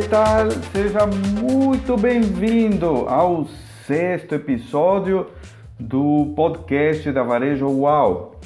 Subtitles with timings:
[0.00, 0.48] que tal?
[0.72, 3.46] Seja muito bem-vindo ao
[3.84, 5.26] sexto episódio
[5.76, 8.40] do podcast da Varejo Uau.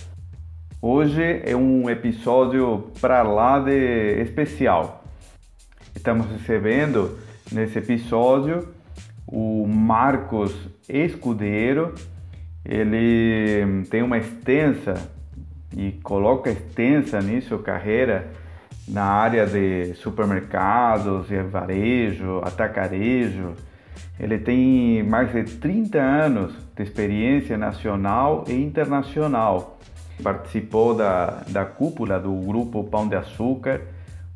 [0.80, 5.04] Hoje é um episódio para lá de especial.
[5.94, 7.18] Estamos recebendo
[7.50, 8.68] nesse episódio
[9.26, 10.54] o Marcos
[10.88, 11.94] Escudeiro.
[12.64, 14.94] Ele tem uma extensa
[15.76, 18.30] e coloca extensa nisso carreira
[18.88, 23.54] na área de supermercados varejo, atacarejo.
[24.18, 29.78] Ele tem mais de 30 anos de experiência nacional e internacional.
[30.22, 33.80] Participou da, da cúpula do grupo Pão de Açúcar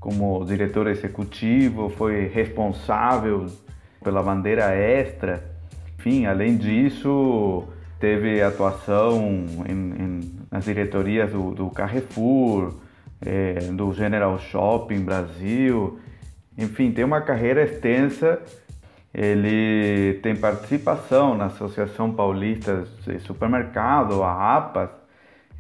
[0.06, 3.47] como diretor executivo, foi responsável
[4.05, 5.42] pela bandeira extra.
[5.98, 7.64] Enfim, além disso,
[7.98, 9.19] teve atuação
[9.69, 12.75] em, em, nas diretorias do, do Carrefour,
[13.20, 15.98] é, do General Shopping Brasil.
[16.56, 18.41] Enfim, tem uma carreira extensa.
[19.12, 24.91] Ele tem participação na Associação Paulista de Supermercado, a APAS,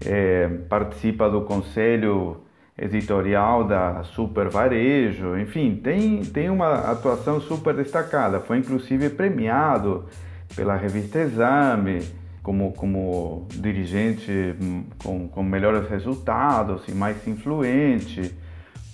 [0.04, 2.42] é, participa do Conselho
[2.78, 8.38] Editorial da Super Varejo, enfim, tem, tem uma atuação super destacada.
[8.38, 10.04] Foi inclusive premiado
[10.54, 12.02] pela revista Exame
[12.46, 14.54] como, como dirigente
[15.02, 18.32] com, com melhores resultados e mais influente.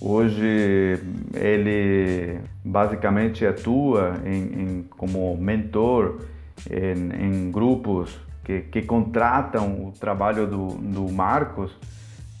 [0.01, 0.99] Hoje
[1.35, 6.21] ele basicamente atua em, em como mentor
[6.67, 11.77] em, em grupos que, que, contratam o trabalho do, do Marcos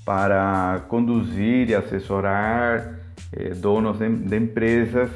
[0.03, 5.11] para conduzir e assessorar eh, donos de, de empresas,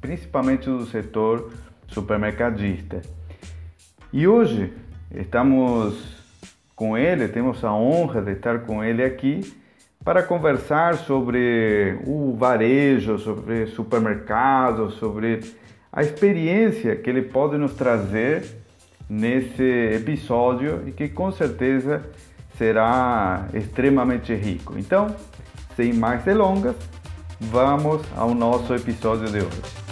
[0.00, 1.52] principalmente do setor
[1.86, 3.00] supermercadista.
[4.12, 4.72] E hoje
[5.14, 6.18] Estamos
[6.76, 9.52] com ele, temos a honra de estar com ele aqui
[10.04, 15.40] para conversar sobre o varejo, sobre supermercados, sobre
[15.92, 18.44] a experiência que ele pode nos trazer
[19.08, 19.62] nesse
[19.94, 22.02] episódio e que com certeza
[22.56, 24.78] será extremamente rico.
[24.78, 25.14] Então,
[25.74, 26.76] sem mais delongas,
[27.40, 29.87] vamos ao nosso episódio de hoje.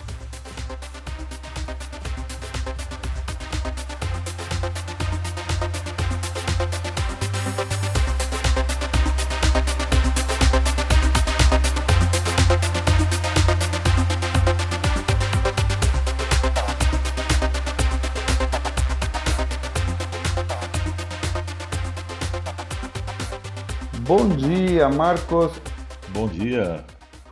[24.19, 25.61] Bom dia, Marcos.
[26.09, 26.83] Bom dia.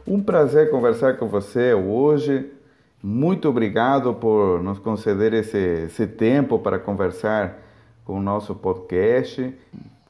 [0.06, 2.52] Um prazer conversar com você hoje.
[3.02, 7.56] Muito obrigado por nos conceder esse, esse tempo para conversar
[8.04, 9.56] com o nosso podcast.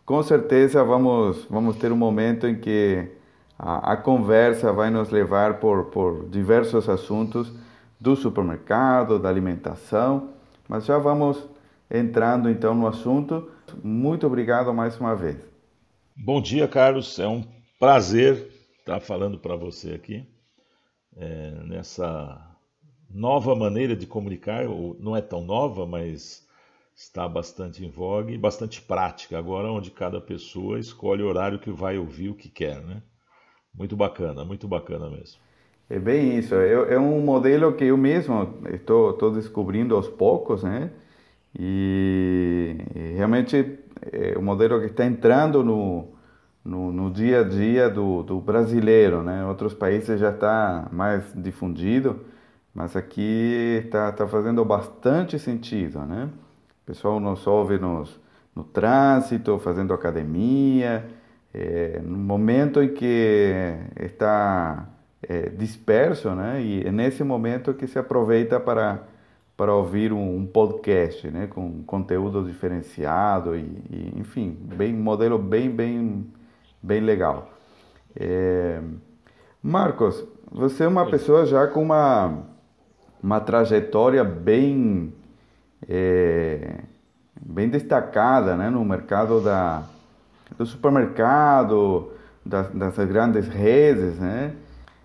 [0.04, 3.08] Com certeza vamos, vamos ter um momento em que
[3.56, 7.52] a, a conversa vai nos levar por, por diversos assuntos
[8.00, 10.30] do supermercado, da alimentação,
[10.68, 11.40] mas já vamos
[11.88, 13.48] entrando então no assunto.
[13.80, 15.53] Muito obrigado mais uma vez.
[16.16, 17.18] Bom dia, Carlos.
[17.18, 17.42] É um
[17.78, 18.48] prazer
[18.78, 20.24] estar falando para você aqui
[21.16, 22.56] é, nessa
[23.10, 24.64] nova maneira de comunicar.
[25.00, 26.46] Não é tão nova, mas
[26.94, 31.70] está bastante em voga e bastante prática agora, onde cada pessoa escolhe o horário que
[31.70, 33.02] vai ouvir o que quer, né?
[33.74, 35.40] Muito bacana, muito bacana mesmo.
[35.90, 36.54] É bem isso.
[36.54, 40.92] É, é um modelo que eu mesmo estou, estou descobrindo aos poucos, né?
[41.58, 46.08] E, e realmente é um modelo que está entrando no,
[46.64, 49.44] no, no, dia a dia do, do brasileiro, né?
[49.46, 52.20] Outros países já está mais difundido,
[52.74, 56.28] mas aqui está tá fazendo bastante sentido, né?
[56.82, 58.20] O pessoal nos ouve nos,
[58.54, 61.04] no trânsito, fazendo academia,
[61.52, 63.52] é, no momento em que
[64.00, 64.88] está
[65.22, 66.60] é, disperso, né?
[66.60, 69.02] E é nesse momento que se aproveita para
[69.56, 73.60] para ouvir um, um, podcast, né, com conteúdo diferenciado e,
[73.90, 76.26] e, enfim, bem modelo bem bem
[76.82, 77.50] bem legal.
[78.16, 78.80] É...
[79.62, 82.42] Marcos, você é uma pessoa já com uma
[83.22, 85.12] uma trajetória bem
[85.88, 86.80] é,
[87.40, 89.84] bem destacada, né, no mercado da
[90.58, 92.12] do supermercado,
[92.44, 94.54] das, das grandes redes, né?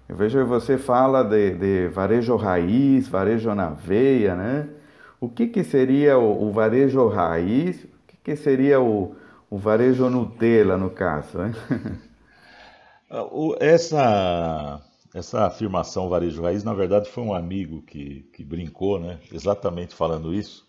[0.10, 4.68] Eu vejo que você fala de, de varejo raiz, varejo na veia, né?
[5.22, 7.84] O que, que seria o, o varejo raiz?
[7.84, 9.16] O que, que seria o,
[9.52, 11.38] o varejo Nutella, no caso?
[11.38, 11.54] Né?
[13.60, 14.82] essa,
[15.14, 19.20] essa afirmação varejo raiz, na verdade, foi um amigo que, que brincou, né?
[19.32, 20.68] Exatamente falando isso,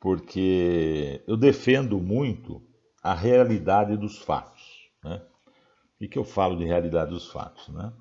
[0.00, 2.62] porque eu defendo muito
[3.02, 5.20] a realidade dos fatos, né?
[5.98, 7.92] Que, que eu falo de realidade dos fatos, né?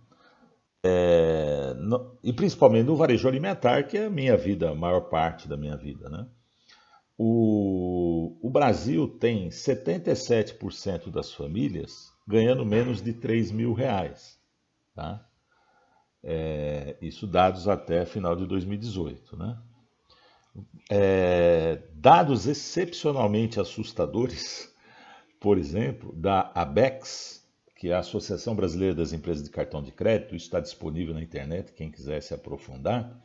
[0.83, 5.47] É, no, e principalmente no varejo alimentar, que é a minha vida, a maior parte
[5.47, 6.09] da minha vida.
[6.09, 6.25] Né?
[7.17, 14.39] O, o Brasil tem 77% das famílias ganhando menos de 3 mil reais.
[14.95, 15.25] Tá?
[16.23, 19.35] É, isso dados até final de 2018.
[19.35, 19.57] Né?
[20.89, 24.73] É, dados excepcionalmente assustadores,
[25.41, 27.38] por exemplo, da ABEX,
[27.79, 31.71] que é a Associação Brasileira das Empresas de Cartão de Crédito, está disponível na internet,
[31.71, 33.17] quem quiser se aprofundar,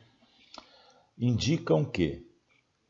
[1.17, 2.25] indicam que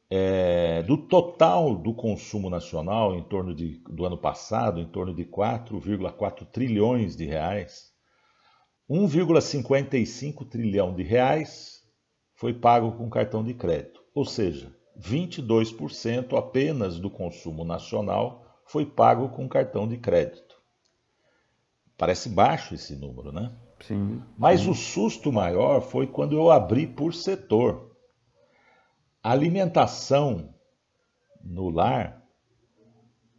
[0.07, 5.25] é, do total do consumo nacional, em torno de, do ano passado, em torno de
[5.25, 7.91] 4,4 trilhões de reais,
[8.87, 11.81] 1,55 trilhão de reais
[12.35, 19.29] foi pago com cartão de crédito, ou seja, 22% apenas do consumo nacional foi pago
[19.29, 20.54] com cartão de crédito.
[21.97, 23.51] Parece baixo esse número, né?
[23.81, 24.21] Sim.
[24.37, 24.69] Mas sim.
[24.69, 27.95] o susto maior foi quando eu abri por setor.
[29.23, 30.53] A alimentação
[31.43, 32.23] no lar,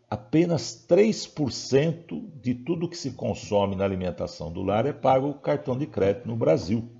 [0.08, 5.76] apenas 3% de tudo que se consome na alimentação do lar é pago com cartão
[5.76, 6.90] de crédito no Brasil.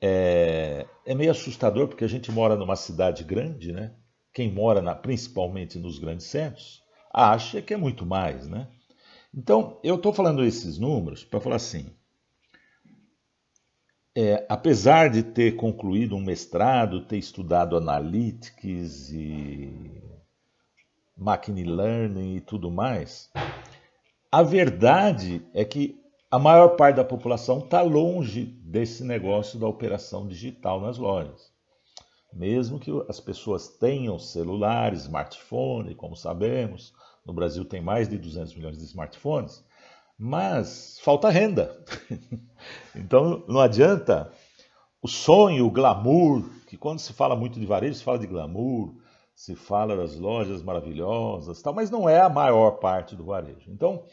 [0.00, 3.94] É, é, meio assustador porque a gente mora numa cidade grande, né?
[4.32, 6.80] Quem mora na, principalmente nos grandes centros
[7.12, 8.68] acha que é muito mais, né?
[9.34, 11.94] Então, eu estou falando esses números para falar assim:
[14.16, 20.02] é, apesar de ter concluído um mestrado, ter estudado analytics e
[21.16, 23.30] machine learning e tudo mais,
[24.30, 26.00] a verdade é que
[26.30, 31.50] a maior parte da população está longe desse negócio da operação digital nas lojas.
[32.32, 36.92] Mesmo que as pessoas tenham celular, smartphone, como sabemos,
[37.28, 39.62] no Brasil tem mais de 200 milhões de smartphones,
[40.18, 41.78] mas falta renda.
[42.96, 44.32] então não adianta
[45.02, 48.94] o sonho, o glamour, que quando se fala muito de varejo, se fala de glamour,
[49.34, 53.70] se fala das lojas maravilhosas, tal, mas não é a maior parte do varejo.
[53.70, 54.04] Então,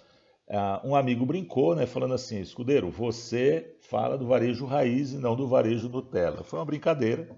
[0.84, 5.48] um amigo brincou, né, falando assim, escudeiro, você fala do varejo raiz e não do
[5.48, 6.44] varejo Nutella.
[6.44, 7.30] Foi uma brincadeira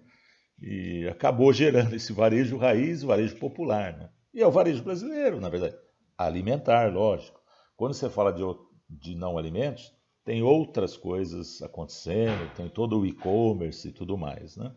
[0.60, 4.10] e acabou gerando esse varejo raiz, varejo popular, né?
[4.38, 5.76] E é o varejo brasileiro, na verdade.
[6.16, 7.42] Alimentar, lógico.
[7.76, 8.44] Quando você fala de,
[8.88, 9.92] de não alimentos,
[10.24, 14.72] tem outras coisas acontecendo, tem todo o e-commerce e tudo mais, né?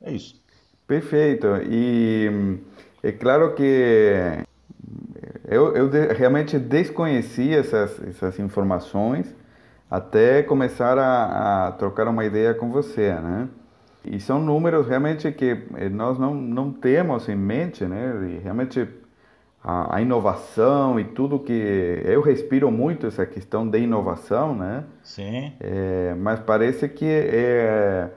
[0.00, 0.40] É isso.
[0.86, 1.48] Perfeito.
[1.68, 2.60] E
[3.02, 4.44] é claro que
[5.48, 9.34] eu, eu realmente desconhecia essas, essas informações
[9.90, 13.48] até começar a, a trocar uma ideia com você, né?
[14.04, 18.30] E são números realmente que eh, nós não, não temos em mente, né?
[18.30, 18.88] E realmente
[19.62, 24.84] a, a, inovação e tudo que eu respiro muito essa questão de inovação, né?
[25.02, 25.52] Sim.
[25.60, 28.08] É, mas parece que é,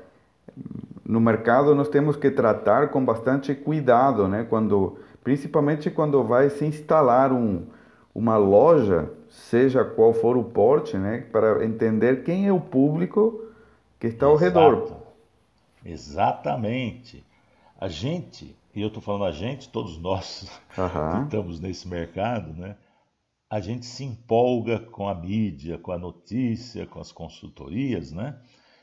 [1.05, 4.45] no mercado nós temos que tratar com bastante cuidado, né?
[4.49, 7.63] Quando, principalmente quando vai se instalar um,
[8.15, 11.25] uma loja, seja qual for o porte, né?
[11.29, 13.43] Para entender quem é o público
[13.99, 14.45] que está ao Exato.
[14.45, 15.02] redor.
[15.85, 17.23] Exatamente.
[17.79, 21.19] A gente, e eu estou falando a gente, todos nós Aham.
[21.19, 22.77] que estamos nesse mercado, né?
[23.49, 28.39] A gente se empolga com a mídia, com a notícia, com as consultorias, né?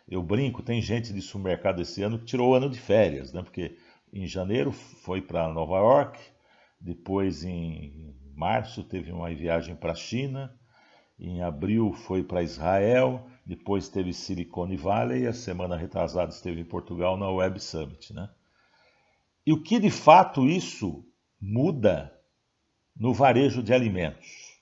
[0.09, 3.42] Eu brinco, tem gente de supermercado esse ano que tirou o ano de férias, né?
[3.42, 3.76] Porque
[4.12, 6.21] em janeiro foi para Nova York,
[6.80, 10.54] depois em março teve uma viagem para a China,
[11.19, 16.64] em abril foi para Israel, depois teve Silicon Valley e a semana retrasada esteve em
[16.64, 18.28] Portugal na Web Summit, né?
[19.47, 21.04] E o que de fato isso
[21.40, 22.12] muda
[22.97, 24.61] no varejo de alimentos,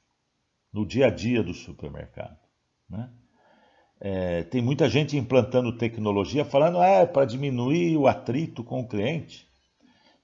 [0.73, 2.38] no dia a dia do supermercado,
[2.88, 3.11] né?
[4.00, 9.49] É, tem muita gente implantando tecnologia falando é para diminuir o atrito com o cliente.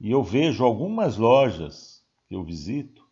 [0.01, 3.05] E eu vejo algumas lojas que eu visito,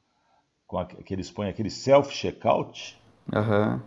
[0.67, 2.97] com a, que eles põem aquele self-checkout,
[3.31, 3.83] Aham.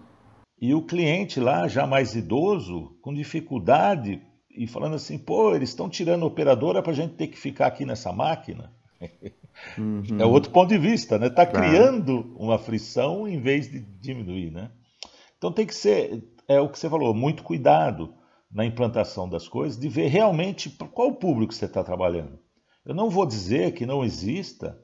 [0.60, 5.90] E o cliente lá, já mais idoso, com dificuldade, e falando assim, pô, eles estão
[5.90, 8.72] tirando a operadora para a gente ter que ficar aqui nessa máquina.
[9.78, 10.04] Uhum.
[10.20, 11.28] É outro ponto de vista, né?
[11.28, 11.66] Está Claro.
[11.66, 14.70] criando uma frição em vez de diminuir, né?
[15.38, 18.14] Então tem que ser, é o que você falou, muito cuidado
[18.52, 22.38] na implantação das coisas, de ver realmente qual público você está trabalhando.
[22.86, 24.78] Eu não vou dizer que não exista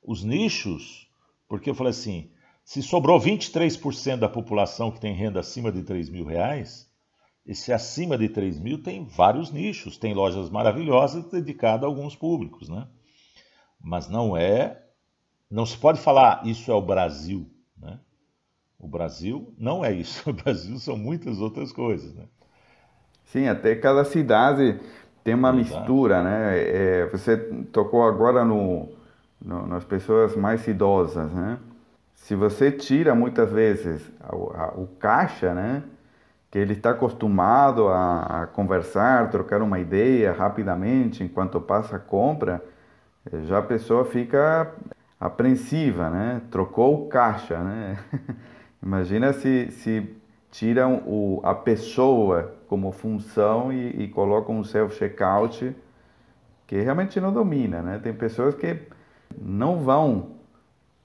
[0.00, 1.08] os nichos,
[1.48, 2.30] porque eu falei assim,
[2.64, 6.90] se sobrou 23% da população que tem renda acima de 3 mil reais,
[7.46, 12.70] esse acima de 3 mil tem vários nichos, tem lojas maravilhosas dedicadas a alguns públicos,
[12.70, 12.88] né?
[13.78, 14.82] Mas não é,
[15.50, 18.00] não se pode falar isso é o Brasil, né?
[18.78, 20.28] O Brasil não é isso.
[20.30, 22.24] O Brasil são muitas outras coisas, né?
[23.26, 24.80] Sim, até cada cidade
[25.22, 25.80] tem uma Exato.
[25.80, 26.58] mistura, né?
[26.58, 27.36] É, você
[27.72, 28.88] tocou agora no,
[29.40, 31.58] no, nas pessoas mais idosas, né?
[32.14, 34.00] Se você tira muitas vezes
[34.32, 35.82] o, caixa, né?
[36.50, 42.62] Que ele está acostumado a, a, conversar, trocar uma ideia rapidamente enquanto passa a compra,
[43.44, 44.72] já a pessoa fica
[45.18, 46.42] apreensiva, né?
[46.50, 47.98] Trocou o caixa, né?
[48.82, 50.16] Imagina se, se
[50.50, 55.74] tiram o, a pessoa como função e, e colocam um self-checkout
[56.66, 57.98] que realmente não domina, né?
[58.02, 58.78] Tem pessoas que
[59.38, 60.34] não vão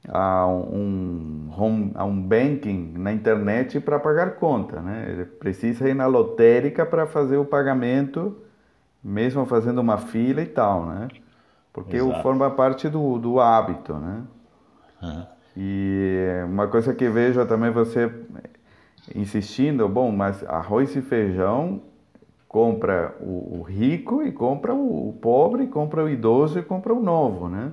[0.08, 5.06] a um, home, a um banking na internet para pagar conta, né?
[5.10, 8.38] Ele precisa ir na lotérica para fazer o pagamento,
[9.04, 11.08] mesmo fazendo uma fila e tal, né?
[11.74, 12.22] Porque Exato.
[12.22, 14.24] forma parte do, do hábito, né?
[15.02, 15.26] Uhum.
[15.58, 18.12] E uma coisa que vejo também você
[19.14, 21.82] insistindo, bom, mas arroz e feijão
[22.48, 27.02] compra o, o rico e compra o, o, pobre, compra o idoso e compra o
[27.02, 27.72] novo, né?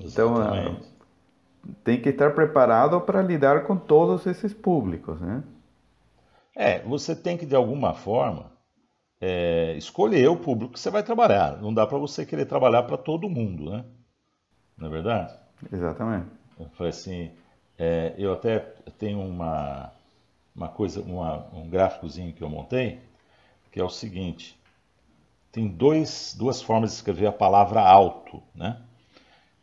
[0.00, 0.70] Então, Exatamente.
[0.70, 0.95] Então
[1.84, 5.42] tem que estar preparado para lidar com todos esses públicos, né?
[6.54, 8.50] É, você tem que de alguma forma
[9.20, 11.60] é, escolher o público que você vai trabalhar.
[11.60, 13.84] Não dá para você querer trabalhar para todo mundo, né?
[14.76, 15.34] Não é verdade?
[15.72, 16.28] Exatamente.
[16.58, 17.30] Eu falei assim,
[17.78, 18.60] é, eu até
[18.98, 19.92] tenho uma
[20.56, 23.00] uma coisa, uma, um gráficozinho que eu montei,
[23.70, 24.58] que é o seguinte:
[25.52, 28.80] tem dois, duas formas de escrever a palavra alto, né?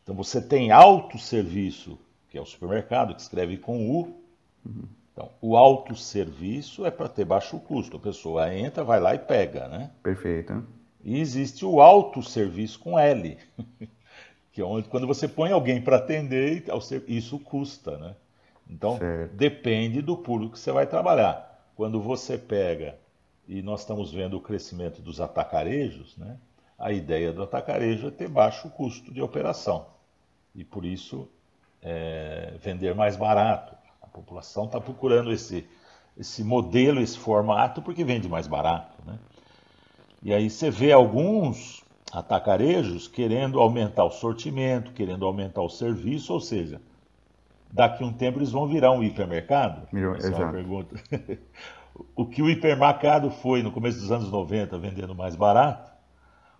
[0.04, 1.98] Então você tem autosserviço,
[2.30, 4.22] que é o supermercado, que escreve com U.
[5.12, 7.98] Então, o autosserviço é para ter baixo custo.
[7.98, 9.92] A pessoa entra, vai lá e pega, né?
[10.02, 10.66] Perfeito.
[11.04, 13.38] E existe o autosserviço com L,
[14.52, 16.66] que é onde quando você põe alguém para atender,
[17.08, 18.16] isso custa, né?
[18.70, 19.36] Então, certo.
[19.36, 21.70] depende do público que você vai trabalhar.
[21.76, 22.98] Quando você pega,
[23.48, 26.38] e nós estamos vendo o crescimento dos atacarejos, né?
[26.78, 29.93] a ideia do atacarejo é ter baixo custo de operação.
[30.56, 31.28] E por isso,
[31.82, 33.76] é, vender mais barato.
[34.02, 35.68] A população está procurando esse,
[36.18, 38.98] esse modelo, esse formato, porque vende mais barato.
[39.06, 39.18] Né?
[40.22, 46.40] E aí você vê alguns atacarejos querendo aumentar o sortimento, querendo aumentar o serviço, ou
[46.40, 46.80] seja,
[47.72, 49.88] daqui a um tempo eles vão virar um hipermercado?
[50.16, 50.96] Essa é uma pergunta.
[52.16, 55.92] o que o hipermercado foi no começo dos anos 90 vendendo mais barato,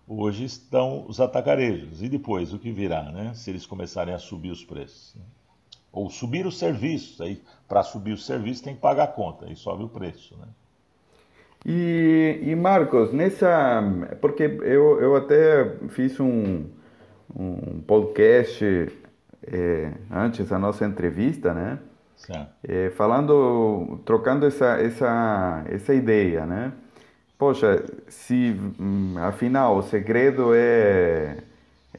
[0.06, 2.02] hoje estão os atacarejos.
[2.02, 3.32] E depois, o que virá, né?
[3.34, 5.14] Se eles começarem a subir os preços.
[5.14, 5.22] Né?
[5.92, 7.20] Ou subir os serviços.
[7.20, 10.46] Aí, para subir os serviços, tem que pagar a conta, aí sobe o preço, né?
[11.66, 13.82] E, e Marcos, nessa.
[14.20, 16.66] Porque eu, eu até fiz um,
[17.34, 18.92] um podcast
[19.46, 21.78] é, antes da nossa entrevista, né?
[22.62, 26.72] É, falando, trocando essa, essa, essa ideia, né?
[27.38, 31.38] Poxa, se hum, afinal o segredo é,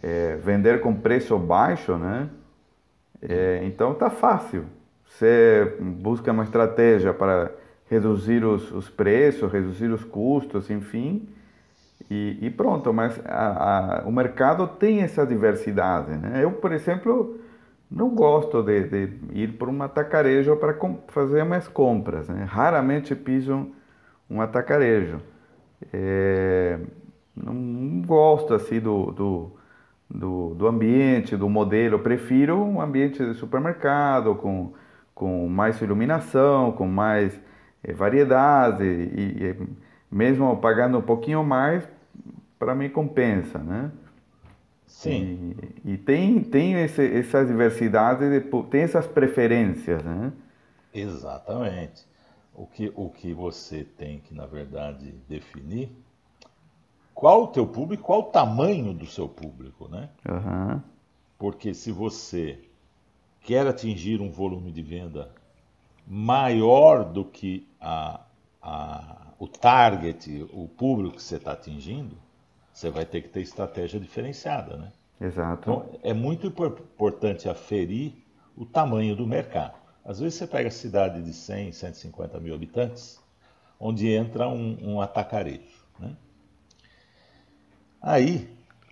[0.01, 2.29] é vender com preço baixo, né?
[3.21, 4.65] É, então tá fácil.
[5.07, 7.51] Você busca uma estratégia para
[7.89, 11.27] reduzir os, os preços, reduzir os custos, enfim,
[12.09, 16.11] e, e pronto, mas a, a, o mercado tem essa diversidade.
[16.17, 16.43] Né?
[16.43, 17.39] Eu, por exemplo,
[17.89, 20.75] não gosto de, de ir para um atacarejo para
[21.07, 22.27] fazer minhas compras.
[22.29, 22.43] Né?
[22.43, 23.71] Raramente piso
[24.29, 25.21] um, atacarejo.
[25.91, 26.79] É,
[27.35, 29.51] não gosto assim do, do,
[30.09, 31.95] do, do, ambiente, do modelo.
[31.95, 34.73] Eu prefiro um ambiente de supermercado com,
[35.13, 37.39] com mais iluminação, com mais
[37.83, 39.67] é, variedade e, e
[40.11, 41.87] mesmo pagando um pouquinho mais,
[42.57, 43.91] para mim compensa, né?
[44.85, 45.55] Sim.
[45.83, 48.27] E, e tem, tem esse, essas diversidades,
[48.69, 50.31] tem essas preferências, né?
[50.93, 52.05] Exatamente.
[52.55, 55.91] O que, o que você tem que, na verdade, definir
[57.13, 60.09] qual o teu público, qual o tamanho do seu público, né?
[60.27, 60.81] Uhum.
[61.37, 62.59] Porque se você
[63.41, 65.31] quer atingir um volume de venda
[66.05, 68.19] maior do que a,
[68.61, 72.17] a, o target, o público que você está atingindo,
[72.73, 74.91] você vai ter que ter estratégia diferenciada, né?
[75.19, 75.61] Exato.
[75.61, 78.13] Então, é muito importante aferir
[78.57, 79.84] o tamanho do mercado.
[80.05, 83.19] Às vezes você pega a cidade de 100, 150 mil habitantes,
[83.79, 85.83] onde entra um, um atacarejo.
[85.99, 86.15] Né?
[87.99, 88.47] Aí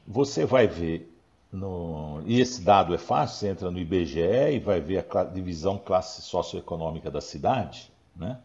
[0.08, 1.16] você vai ver,
[1.52, 5.78] no, e esse dado é fácil, você entra no IBGE e vai ver a divisão
[5.78, 8.40] classe socioeconômica da cidade, né?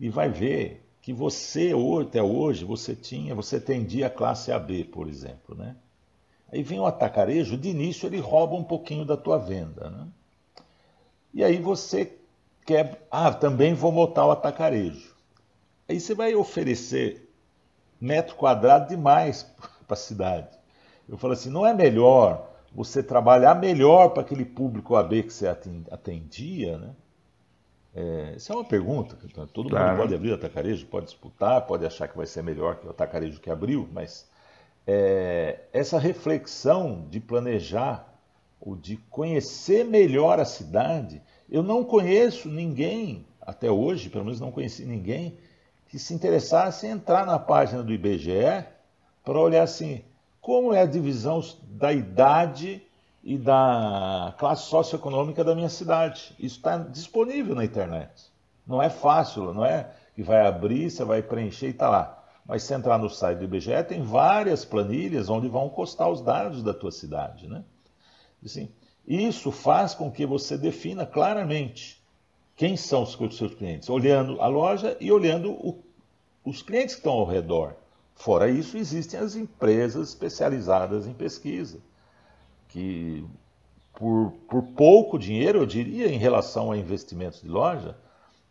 [0.00, 5.08] e vai ver que você até hoje você tinha, você tendia a classe AB, por
[5.08, 5.76] exemplo, né?
[6.52, 10.06] Aí vem o atacarejo, de início ele rouba um pouquinho da tua venda, né?
[11.32, 12.18] E aí você
[12.64, 15.14] que é, ah, também vou montar o atacarejo.
[15.88, 17.28] Aí você vai oferecer
[18.00, 19.42] metro quadrado demais
[19.86, 20.48] para a cidade.
[21.08, 25.46] Eu falo assim, não é melhor você trabalhar melhor para aquele público AB que você
[25.46, 26.90] atendia, né?
[27.94, 29.16] É, essa é uma pergunta.
[29.52, 29.90] Todo claro.
[29.90, 32.90] mundo pode abrir o atacarejo, pode disputar, pode achar que vai ser melhor que o
[32.90, 34.26] atacarejo que abriu, mas
[34.86, 38.11] é, essa reflexão de planejar
[38.64, 44.52] ou de conhecer melhor a cidade, eu não conheço ninguém, até hoje, pelo menos não
[44.52, 45.36] conheci ninguém,
[45.88, 48.64] que se interessasse em entrar na página do IBGE
[49.24, 50.02] para olhar assim,
[50.40, 52.80] como é a divisão da idade
[53.22, 56.34] e da classe socioeconômica da minha cidade.
[56.38, 58.32] Isso está disponível na internet.
[58.66, 62.24] Não é fácil, não é que vai abrir, você vai preencher e está lá.
[62.46, 66.62] Mas se entrar no site do IBGE, tem várias planilhas onde vão constar os dados
[66.62, 67.48] da tua cidade.
[67.48, 67.62] Né?
[68.44, 68.68] Assim,
[69.06, 72.02] isso faz com que você defina claramente
[72.56, 75.82] quem são os seus clientes, olhando a loja e olhando o,
[76.44, 77.74] os clientes que estão ao redor.
[78.14, 81.80] Fora isso, existem as empresas especializadas em pesquisa,
[82.68, 83.24] que
[83.94, 87.96] por, por pouco dinheiro, eu diria, em relação a investimentos de loja,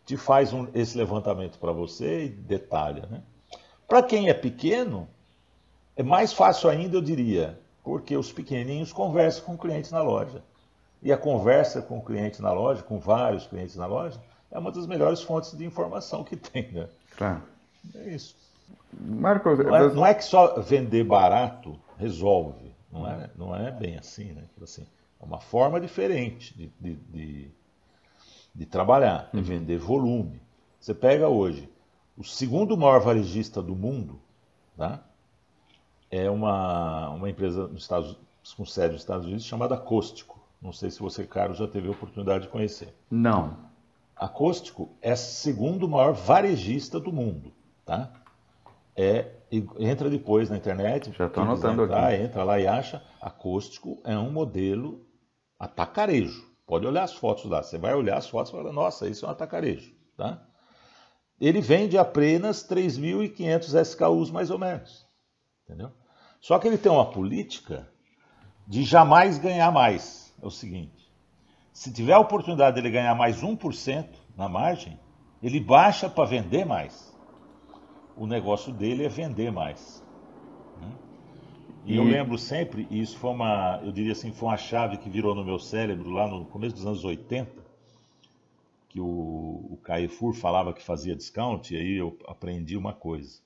[0.04, 3.06] te faz um, esse levantamento para você e detalha.
[3.10, 3.22] Né?
[3.86, 5.08] Para quem é pequeno,
[5.96, 10.42] é mais fácil ainda, eu diria, porque os pequenininhos conversam com clientes na loja.
[11.02, 14.20] E a conversa com o cliente na loja, com vários clientes na loja,
[14.50, 16.70] é uma das melhores fontes de informação que tem.
[16.70, 16.88] Né?
[17.16, 17.42] Claro.
[17.94, 18.36] É isso.
[18.92, 22.72] Marcos, não é, não é, que só vender barato resolve.
[22.92, 24.44] Não é, não é bem assim, né?
[24.62, 24.86] Assim,
[25.20, 27.50] é uma forma diferente de, de, de,
[28.54, 29.42] de trabalhar, é uhum.
[29.42, 30.42] vender volume.
[30.78, 31.70] Você pega hoje
[32.16, 34.20] o segundo maior varejista do mundo,
[34.76, 35.02] tá?
[36.12, 38.18] É uma, uma empresa nos Estados,
[38.54, 40.38] com sede nos Estados Unidos chamada Acústico.
[40.60, 42.94] Não sei se você, Carlos, já teve a oportunidade de conhecer.
[43.10, 43.56] Não.
[44.14, 47.50] Acústico é segundo maior varejista do mundo.
[47.84, 48.12] Tá?
[48.94, 49.32] É,
[49.78, 51.10] entra depois na internet.
[51.16, 52.22] Já estou anotando entrar, aqui.
[52.22, 53.02] Entra lá e acha.
[53.20, 55.04] Acústico é um modelo
[55.58, 56.46] atacarejo.
[56.66, 57.62] Pode olhar as fotos lá.
[57.62, 59.94] Você vai olhar as fotos e fala, nossa, isso é um atacarejo.
[60.16, 60.46] Tá?
[61.40, 65.06] Ele vende apenas 3.500 SKUs mais ou menos.
[65.64, 65.90] Entendeu?
[66.42, 67.88] Só que ele tem uma política
[68.66, 70.34] de jamais ganhar mais.
[70.42, 71.08] É o seguinte:
[71.72, 74.98] se tiver a oportunidade dele ganhar mais 1% na margem,
[75.40, 77.16] ele baixa para vender mais.
[78.16, 80.04] O negócio dele é vender mais.
[80.80, 80.92] Né?
[81.86, 84.96] E, e eu lembro sempre, e isso foi uma, eu diria assim, foi uma chave
[84.96, 87.52] que virou no meu cérebro lá no começo dos anos 80,
[88.88, 93.40] que o, o Carrefour falava que fazia discount, e aí eu aprendi uma coisa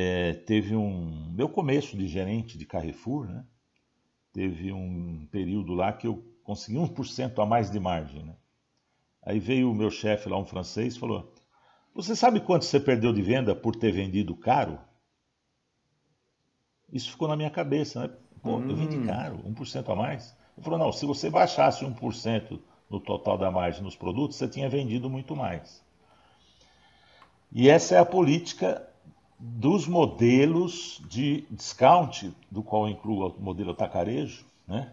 [0.00, 1.28] é, teve um.
[1.32, 3.44] Meu começo de gerente de Carrefour, né?
[4.32, 8.22] Teve um período lá que eu consegui 1% a mais de margem.
[8.22, 8.36] Né?
[9.20, 11.34] Aí veio o meu chefe lá, um francês, falou:
[11.96, 14.78] Você sabe quanto você perdeu de venda por ter vendido caro?
[16.92, 18.14] Isso ficou na minha cabeça, né?
[18.40, 18.70] Pô, hum.
[18.70, 19.04] eu vendi hum.
[19.04, 20.36] caro, 1% a mais.
[20.56, 24.68] Ele falou: Não, se você baixasse 1% no total da margem nos produtos, você tinha
[24.68, 25.84] vendido muito mais.
[27.50, 28.88] E essa é a política
[29.38, 34.92] dos modelos de discount, do qual inclui o modelo atacarejo, né,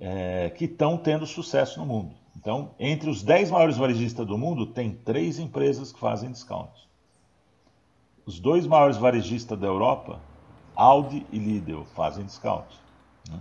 [0.00, 2.14] é, que estão tendo sucesso no mundo.
[2.36, 6.70] Então, entre os 10 maiores varejistas do mundo, tem três empresas que fazem discount.
[8.24, 10.20] Os dois maiores varejistas da Europa,
[10.74, 12.66] Audi e Lidl, fazem discount.
[13.30, 13.38] Né?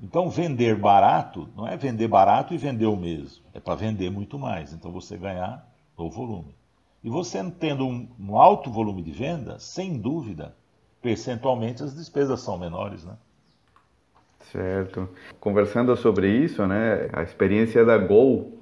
[0.00, 4.38] Então, vender barato não é vender barato e vender o mesmo, é para vender muito
[4.38, 4.72] mais.
[4.72, 6.54] Então, você ganhar o volume.
[7.06, 10.56] E você tendo um, um alto volume de venda, sem dúvida,
[11.00, 13.12] percentualmente as despesas são menores, né?
[14.50, 15.08] Certo.
[15.38, 18.58] Conversando sobre isso, né, a experiência da Gol,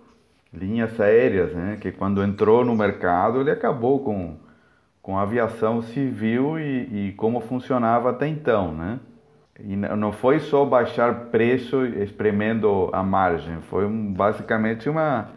[0.52, 4.36] linhas aéreas, né, que quando entrou no mercado ele acabou com,
[5.00, 9.00] com a aviação civil e, e como funcionava até então, né?
[9.58, 15.30] E não foi só baixar preço espremendo a margem, foi um, basicamente uma,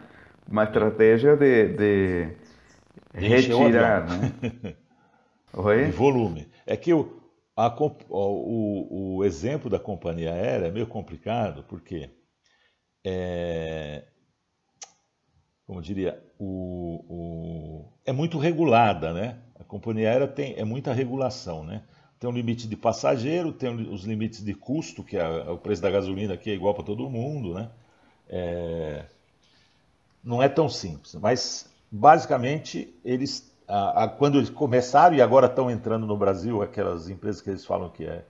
[0.46, 2.47] uma estratégia de, de
[3.14, 4.76] Retirar, né?
[5.52, 5.86] Oi?
[5.86, 6.48] De volume.
[6.66, 7.20] É que o,
[7.56, 7.74] a,
[8.08, 12.10] o, o, exemplo da companhia aérea é meio complicado, porque
[13.04, 14.04] é,
[15.68, 19.38] como diria, o, o, é muito regulada, né?
[19.60, 21.82] A companhia aérea tem é muita regulação, né?
[22.18, 25.90] Tem um limite de passageiro, tem os limites de custo, que é, o preço da
[25.90, 27.70] gasolina aqui é igual para todo mundo, né?
[28.30, 29.04] É,
[30.24, 35.70] não é tão simples, mas basicamente, eles, a, a, quando eles começaram e agora estão
[35.70, 38.24] entrando no Brasil, aquelas empresas que eles falam que é,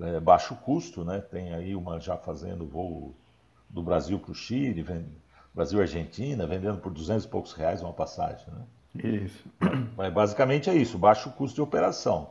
[0.00, 1.20] é baixo custo, né?
[1.20, 3.14] tem aí uma já fazendo voo
[3.68, 5.06] do Brasil para o Chile, vem,
[5.54, 8.46] Brasil e Argentina, vendendo por 200 e poucos reais uma passagem.
[8.48, 8.64] Né?
[9.04, 9.44] Isso.
[9.96, 12.30] Mas basicamente é isso, baixo custo de operação.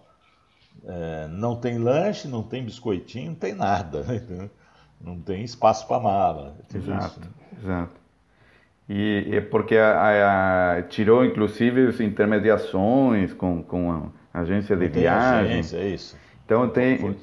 [0.85, 4.03] É, não tem lanche, não tem biscoitinho, não tem nada.
[4.27, 4.49] Né?
[4.99, 6.55] Não tem espaço para mala.
[6.73, 7.27] Exato, isso, né?
[7.61, 8.02] exato.
[8.87, 15.53] E é porque a, a, tirou inclusive as intermediações com, com a agência de viagem.
[15.53, 16.17] Agência, é isso.
[16.45, 17.15] Então tem,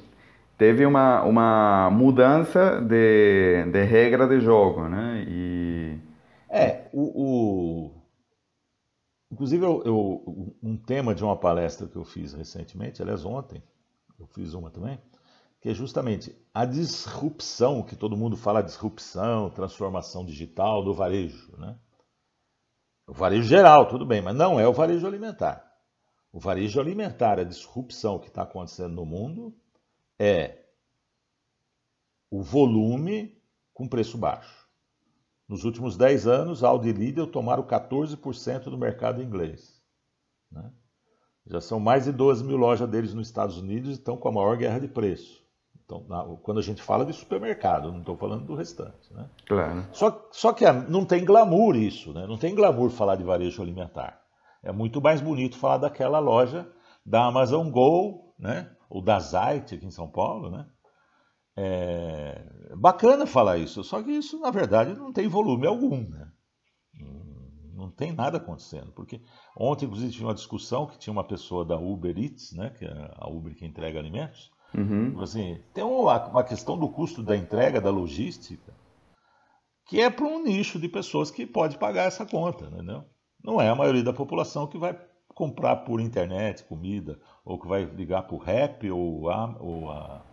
[0.57, 5.23] teve uma, uma mudança de, de regra de jogo, né?
[5.27, 5.99] E...
[6.49, 7.91] É, o, o...
[9.31, 13.63] inclusive eu, eu, um tema de uma palestra que eu fiz recentemente, aliás ontem,
[14.19, 14.99] eu fiz uma também,
[15.61, 21.55] que é justamente a disrupção, que todo mundo fala disrupção, transformação digital do varejo.
[21.55, 21.77] Né?
[23.05, 25.71] O varejo geral, tudo bem, mas não é o varejo alimentar.
[26.33, 29.55] O varejo alimentar, a disrupção que está acontecendo no mundo
[30.17, 30.65] é
[32.31, 33.39] o volume
[33.71, 34.67] com preço baixo.
[35.47, 39.79] Nos últimos 10 anos, Aldi e Lidl tomaram 14% do mercado inglês.
[40.49, 40.71] Né?
[41.45, 44.31] Já são mais de 12 mil lojas deles nos Estados Unidos e estão com a
[44.31, 45.40] maior guerra de preço.
[45.91, 49.13] Então, na, quando a gente fala de supermercado, não estou falando do restante.
[49.13, 49.29] Né?
[49.45, 49.85] Claro.
[49.91, 52.25] Só, só que não tem glamour isso, né?
[52.25, 54.21] não tem glamour falar de varejo alimentar.
[54.63, 56.71] É muito mais bonito falar daquela loja
[57.05, 58.71] da Amazon Go, né?
[58.89, 60.49] ou da Zite aqui em São Paulo.
[60.49, 60.65] Né?
[61.57, 62.45] É
[62.77, 66.07] bacana falar isso, só que isso, na verdade, não tem volume algum.
[66.07, 66.31] Né?
[67.73, 68.93] Não tem nada acontecendo.
[68.93, 69.21] Porque
[69.57, 72.69] ontem, inclusive, tinha uma discussão que tinha uma pessoa da Uber Eats, né?
[72.69, 75.19] que é a Uber que entrega alimentos, Uhum.
[75.21, 78.73] Assim, tem uma, uma questão do custo da entrega, da logística,
[79.87, 83.03] que é para um nicho de pessoas que pode pagar essa conta, entendeu?
[83.43, 84.97] Não é a maioria da população que vai
[85.33, 90.23] comprar por internet comida, ou que vai ligar para o Rap, ou a, ou a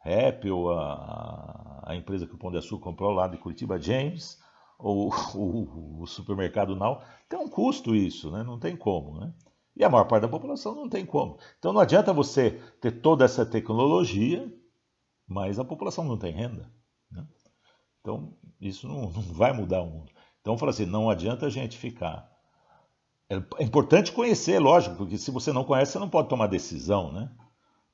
[0.00, 4.38] Rap, ou a, a empresa que o Pão de Açúcar comprou lá de Curitiba, James,
[4.78, 7.00] ou o, o supermercado Now.
[7.28, 8.42] Tem um custo isso, né?
[8.42, 9.32] não tem como, né?
[9.74, 11.38] E a maior parte da população não tem como.
[11.58, 14.52] Então não adianta você ter toda essa tecnologia,
[15.26, 16.70] mas a população não tem renda.
[17.10, 17.26] Né?
[18.00, 20.12] Então isso não, não, vai mudar o mundo.
[20.40, 22.30] Então fala assim, não adianta a gente ficar.
[23.28, 27.12] É, é importante conhecer, lógico, porque se você não conhece, você não pode tomar decisão,
[27.12, 27.30] né?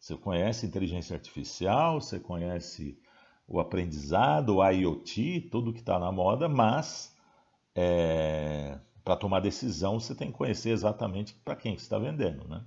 [0.01, 2.99] Você conhece inteligência artificial, você conhece
[3.47, 7.17] o aprendizado, o IoT, tudo que está na moda, mas
[7.75, 12.47] é, para tomar decisão, você tem que conhecer exatamente para quem que está vendendo.
[12.47, 12.63] Né?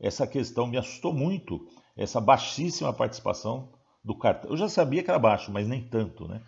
[0.00, 1.64] Essa questão me assustou muito,
[1.96, 3.68] essa baixíssima participação
[4.02, 4.50] do cartão.
[4.50, 6.42] Eu já sabia que era baixo, mas nem tanto, né?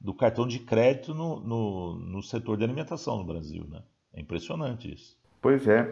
[0.00, 3.66] Do cartão de crédito no, no, no setor de alimentação no Brasil.
[3.68, 3.82] Né?
[4.12, 5.18] É impressionante isso.
[5.44, 5.86] Pois é.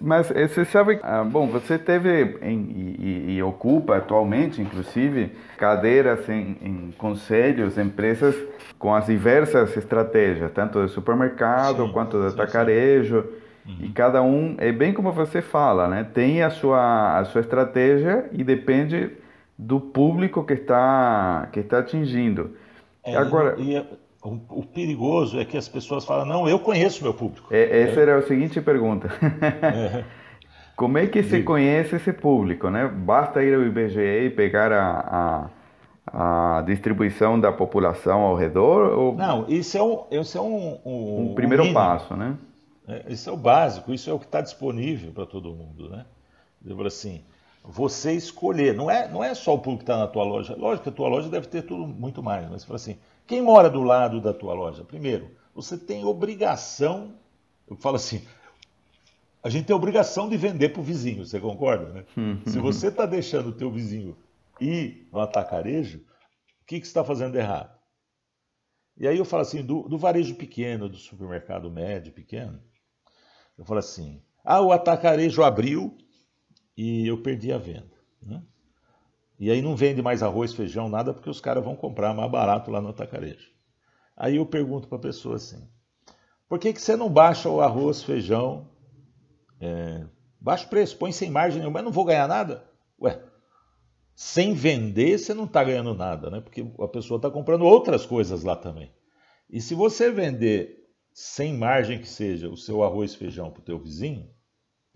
[0.00, 6.56] Mas você sabe, ah, bom, você teve em, e, e, ocupa atualmente, inclusive, cadeiras em,
[6.62, 8.34] em, conselhos, empresas
[8.78, 13.18] com as diversas estratégias, tanto de supermercado sim, quanto de atacarejo.
[13.66, 13.76] Uhum.
[13.80, 16.06] E cada um, é bem como você fala, né?
[16.14, 19.10] tem a sua, a sua estratégia e depende
[19.58, 22.56] do público que está, que está atingindo.
[23.04, 23.84] É, Agora, e, o,
[24.22, 27.48] o, perigoso é que as pessoas falam, não, eu conheço meu público.
[27.50, 28.02] É, essa é.
[28.02, 29.08] era a seguinte pergunta.
[29.62, 30.04] É.
[30.76, 32.70] Como é que se conhece esse público?
[32.70, 32.88] Né?
[32.88, 35.50] Basta ir ao IBGE e pegar a,
[36.10, 38.98] a, a distribuição da população ao redor?
[38.98, 39.14] Ou...
[39.14, 42.34] Não, isso é um, isso é um, um, um primeiro um passo, né?
[42.88, 46.06] É, isso é o básico, isso é o que está disponível para todo mundo, né?
[46.64, 47.22] Eu assim,
[47.62, 50.84] você escolher, não é, não é só o público que está na tua loja, lógico
[50.84, 52.98] que a tua loja deve ter tudo muito mais, mas fala assim,
[53.30, 54.82] quem mora do lado da tua loja?
[54.82, 57.16] Primeiro, você tem obrigação,
[57.68, 58.26] eu falo assim,
[59.40, 61.92] a gente tem obrigação de vender para o vizinho, você concorda?
[61.92, 62.04] Né?
[62.44, 64.16] Se você está deixando o teu vizinho
[64.60, 67.78] ir no atacarejo, o que, que você está fazendo errado?
[68.96, 72.60] E aí eu falo assim, do, do, varejo pequeno, do supermercado médio pequeno,
[73.56, 75.96] eu falo assim, ah, o atacarejo abriu
[76.76, 77.94] e eu perdi a venda.
[78.20, 78.42] Né?
[79.40, 82.70] E aí não vende mais arroz, feijão, nada, porque os caras vão comprar mais barato
[82.70, 83.50] lá no atacarejo.
[84.14, 85.66] Aí eu pergunto para a pessoa assim:
[86.46, 88.68] por que, que você não baixa o arroz, feijão,
[89.58, 90.04] é,
[90.38, 92.70] baixa preço, põe sem margem nenhuma, mas não vou ganhar nada?
[93.00, 93.18] Ué,
[94.14, 96.42] sem vender você não está ganhando nada, né?
[96.42, 98.92] Porque a pessoa está comprando outras coisas lá também.
[99.48, 103.78] E se você vender sem margem que seja o seu arroz, feijão para o teu
[103.78, 104.28] vizinho,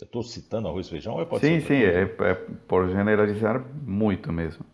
[0.01, 1.15] eu estou citando arroz e feijão?
[1.15, 2.35] Ou pode sim, sim, é, é,
[2.67, 4.65] por generalizar muito mesmo.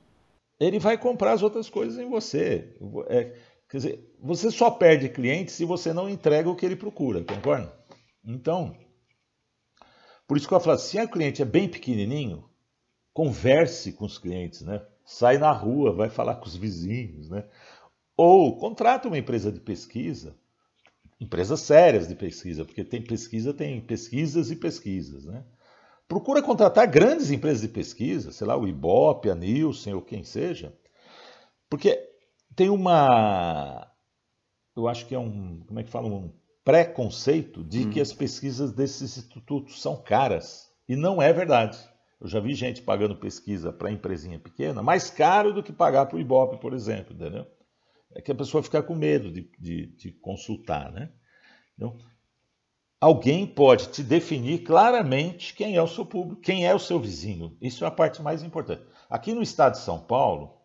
[0.58, 2.76] Ele vai comprar as outras coisas em você.
[3.08, 3.36] É,
[3.68, 7.72] quer dizer, você só perde cliente se você não entrega o que ele procura, concorda?
[8.24, 8.76] Então,
[10.26, 12.48] por isso que eu falo, se o cliente é bem pequenininho,
[13.12, 14.80] converse com os clientes, né?
[15.04, 17.44] Sai na rua, vai falar com os vizinhos, né?
[18.16, 20.36] Ou contrata uma empresa de pesquisa,
[21.20, 25.44] empresas sérias de pesquisa, porque tem pesquisa, tem pesquisas e pesquisas, né?
[26.08, 30.74] Procura contratar grandes empresas de pesquisa, sei lá, o Ibope, a Nielsen ou quem seja,
[31.68, 31.96] porque
[32.56, 33.86] tem uma,
[34.76, 36.32] eu acho que é um, como é que fala, um
[36.64, 37.90] preconceito de hum.
[37.90, 40.68] que as pesquisas desses institutos são caras.
[40.88, 41.78] E não é verdade.
[42.20, 46.16] Eu já vi gente pagando pesquisa para empresinha pequena mais caro do que pagar para
[46.16, 47.46] o Ibope, por exemplo, entendeu?
[48.14, 51.12] É que a pessoa fica com medo de, de, de consultar, né?
[51.76, 51.96] Então,
[53.00, 57.56] alguém pode te definir claramente quem é o seu público, quem é o seu vizinho.
[57.60, 58.84] Isso é a parte mais importante.
[59.08, 60.60] Aqui no estado de São Paulo,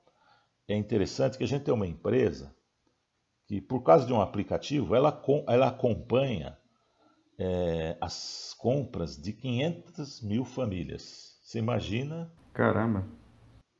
[0.68, 2.56] é interessante que a gente tem uma empresa
[3.48, 6.58] que, por causa de um aplicativo, ela, ela acompanha
[7.38, 11.40] é, as compras de 500 mil famílias.
[11.44, 12.32] Você imagina?
[12.54, 13.08] Caramba!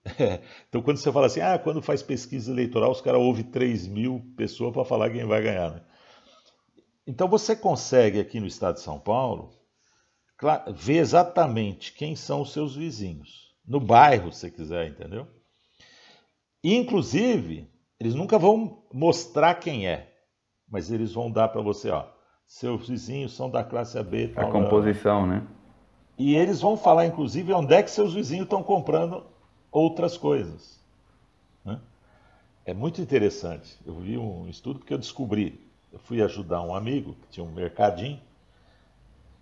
[0.70, 4.22] Então, quando você fala assim, ah, quando faz pesquisa eleitoral, os caras ouvem 3 mil
[4.36, 5.72] pessoas para falar quem vai ganhar.
[5.72, 5.82] Né?
[7.08, 9.52] Então, você consegue aqui no estado de São Paulo
[10.76, 13.56] ver exatamente quem são os seus vizinhos.
[13.66, 15.28] No bairro, se você quiser, entendeu?
[16.64, 20.14] Inclusive, eles nunca vão mostrar quem é,
[20.68, 22.06] mas eles vão dar para você, ó,
[22.46, 24.34] seus vizinhos são da classe AB.
[24.36, 25.48] A composição, né?
[26.18, 29.26] E eles vão falar, inclusive, onde é que seus vizinhos estão comprando
[29.76, 30.80] outras coisas.
[31.64, 31.80] Né?
[32.66, 33.78] É muito interessante.
[33.86, 35.60] Eu vi um estudo que eu descobri.
[35.92, 38.20] Eu fui ajudar um amigo que tinha um mercadinho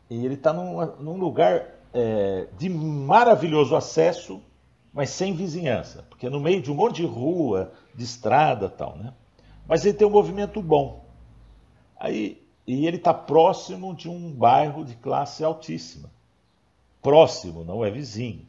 [0.09, 4.41] e ele está num, num, lugar é, de maravilhoso acesso
[4.93, 9.11] mas sem vizinhança, porque no meio de um monte de rua, de estrada tal, né?
[9.67, 11.03] Mas ele tem um movimento bom.
[11.99, 16.11] Aí, e ele está próximo de um bairro de classe altíssima.
[17.01, 18.45] Próximo, não é vizinho.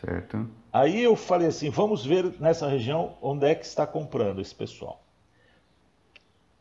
[0.00, 0.48] Certo.
[0.72, 5.02] Aí eu falei assim, vamos ver nessa região onde é que está comprando esse pessoal.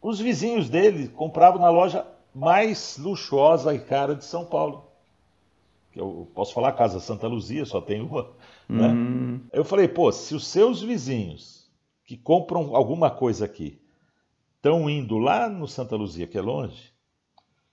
[0.01, 4.85] Os vizinhos dele compravam na loja mais luxuosa e cara de São Paulo
[5.95, 8.29] eu posso falar Casa Santa Luzia, só tem uma.
[8.67, 8.87] Né?
[8.87, 9.41] Uhum.
[9.51, 11.71] Eu falei, pô, se os seus vizinhos
[12.03, 13.81] que compram alguma coisa aqui
[14.57, 16.91] estão indo lá no Santa Luzia, que é longe,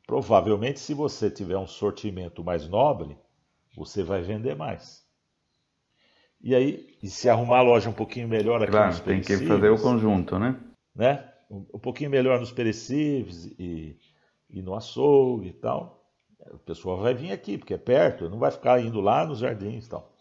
[0.07, 3.17] provavelmente se você tiver um sortimento mais nobre,
[3.75, 5.05] você vai vender mais.
[6.43, 9.71] E aí, e se arrumar a loja um pouquinho melhor aqui claro, tem que fazer
[9.71, 10.59] o conjunto, né?
[10.95, 11.29] né?
[11.51, 13.97] Um, um pouquinho melhor nos perecíveis e,
[14.51, 16.03] e no açougue e tal
[16.51, 19.87] o pessoal vai vir aqui, porque é perto, não vai ficar indo lá nos jardins
[19.87, 20.13] e tal.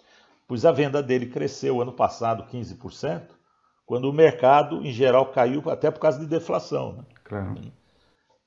[0.48, 3.30] Pois a venda dele cresceu ano passado 15%,
[3.86, 6.94] quando o mercado, em geral, caiu até por causa de deflação.
[6.94, 7.04] Né?
[7.24, 7.56] Claro.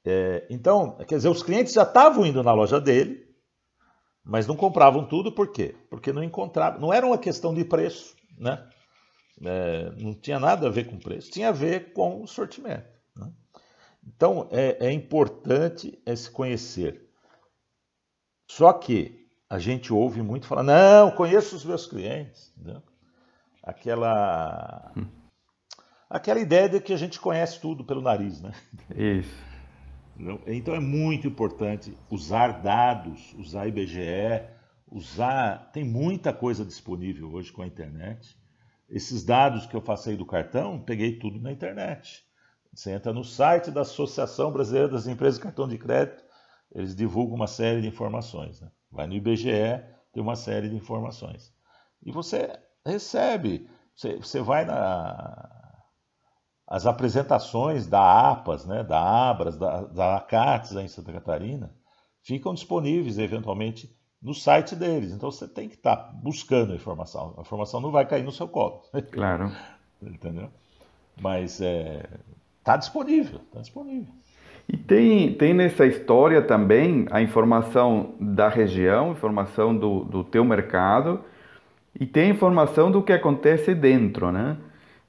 [0.04, 3.26] É, então, quer dizer, os clientes já estavam indo na loja dele,
[4.24, 5.74] mas não compravam tudo, por quê?
[5.90, 6.80] Porque não encontravam.
[6.80, 8.66] Não era uma questão de preço, né?
[9.44, 12.88] É, não tinha nada a ver com preço, tinha a ver com o sortimento.
[13.16, 13.30] Né?
[14.06, 17.04] Então, é, é importante se conhecer
[18.48, 22.52] só que a gente ouve muito falar, não, conheço os meus clientes.
[22.56, 22.82] Entendeu?
[23.62, 24.92] Aquela.
[24.96, 25.06] Hum.
[26.08, 28.52] Aquela ideia de que a gente conhece tudo pelo nariz, né?
[28.94, 29.53] Isso.
[30.46, 34.44] Então é muito importante usar dados, usar IBGE,
[34.90, 35.70] usar.
[35.72, 38.38] Tem muita coisa disponível hoje com a internet.
[38.88, 42.24] Esses dados que eu passei do cartão, peguei tudo na internet.
[42.72, 46.24] Você entra no site da Associação Brasileira das Empresas de Cartão de Crédito,
[46.72, 48.60] eles divulgam uma série de informações.
[48.60, 48.70] Né?
[48.90, 51.54] Vai no IBGE, tem uma série de informações.
[52.02, 55.63] E você recebe, você, você vai na
[56.66, 61.70] as apresentações da APAS, né, da ABRAS, da, da ACATS em Santa Catarina,
[62.22, 65.12] ficam disponíveis eventualmente no site deles.
[65.12, 67.34] Então você tem que estar tá buscando a informação.
[67.36, 68.82] A informação não vai cair no seu colo.
[69.12, 69.52] Claro.
[70.02, 70.48] Entendeu?
[71.20, 72.06] Mas está é,
[72.62, 74.12] tá disponível, está disponível.
[74.68, 81.22] E tem, tem nessa história também a informação da região, informação do, do teu mercado
[81.98, 84.56] e tem informação do que acontece dentro, né?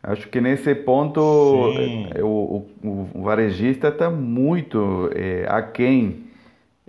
[0.08, 6.26] Acho que nesse ponto o, o, o, varejista está muito é, aquém,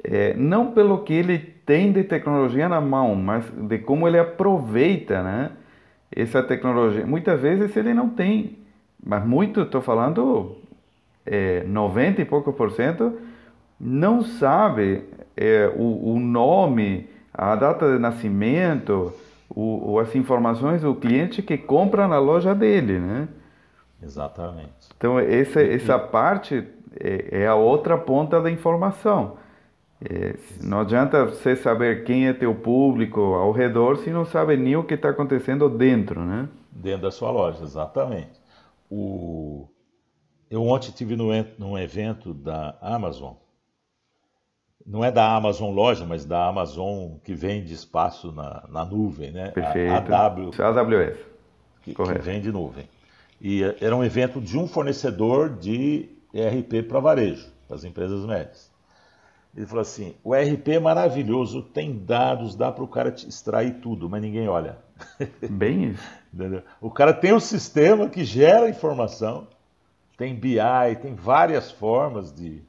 [0.05, 5.23] é, não pelo que ele tem de tecnologia na mão, mas de como ele aproveita
[5.23, 5.51] né,
[6.15, 7.07] essa tecnologia.
[7.07, 8.59] Muitas vezes ele não tem,
[9.03, 10.59] mas muito, estou falando
[11.25, 13.19] é, 90 e pouco por cento
[13.81, 19.15] não sabe é, o, o, nome, a data de nascimento,
[19.49, 23.29] o, as informações do cliente que compra na loja dele, né?
[24.03, 24.89] Exatamente.
[24.97, 26.67] Então essa, essa parte
[26.99, 29.37] é, é a outra ponta da informação.
[30.01, 34.77] É, não adianta você saber quem é teu público ao redor se não sabe nem
[34.77, 36.49] o que está acontecendo dentro, né?
[36.71, 38.39] Dentro da sua loja, exatamente.
[38.91, 39.67] O,
[40.51, 43.35] eu ontem estive num evento da Amazon.
[44.87, 49.51] Não é da Amazon loja, mas da Amazon que vende espaço na, na nuvem, né?
[49.51, 50.13] Perfeito.
[50.13, 51.19] A, AW, AWS.
[51.83, 52.21] Que, Correto.
[52.21, 52.89] que vende nuvem.
[53.41, 58.25] E eh, era um evento de um fornecedor de ERP para varejo, para as empresas
[58.25, 58.71] médias.
[59.57, 64.09] Ele falou assim: o ERP é maravilhoso, tem dados, dá para o cara extrair tudo,
[64.09, 64.79] mas ninguém olha.
[65.51, 66.63] Bem isso.
[66.81, 69.49] o cara tem um sistema que gera informação,
[70.17, 70.59] tem BI,
[71.03, 72.63] tem várias formas de,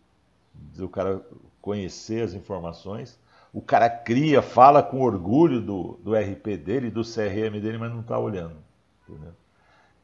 [0.74, 1.22] de o cara
[1.68, 3.20] conhecer as informações.
[3.52, 8.00] O cara cria, fala com orgulho do, do RP dele, do CRM dele, mas não
[8.00, 8.56] está olhando.
[9.04, 9.34] Entendeu?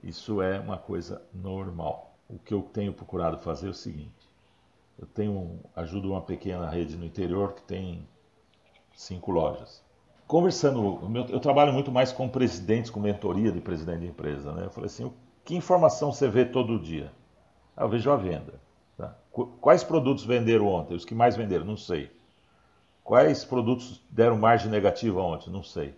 [0.04, 2.17] Isso é uma coisa normal.
[2.28, 4.30] O que eu tenho procurado fazer é o seguinte:
[4.99, 8.06] eu tenho ajudo uma pequena rede no interior que tem
[8.93, 9.82] cinco lojas.
[10.28, 10.99] Conversando,
[11.30, 14.52] eu trabalho muito mais com presidentes, com mentoria de presidente de empresa.
[14.52, 14.65] Né?
[14.65, 15.13] Eu falei assim:
[15.45, 17.10] que informação você vê todo dia?
[17.78, 18.62] Ah, eu vejo a venda.
[19.59, 20.93] Quais produtos venderam ontem?
[20.93, 21.65] Os que mais venderam?
[21.65, 22.11] Não sei.
[23.03, 25.49] Quais produtos deram margem negativa ontem?
[25.49, 25.95] Não sei.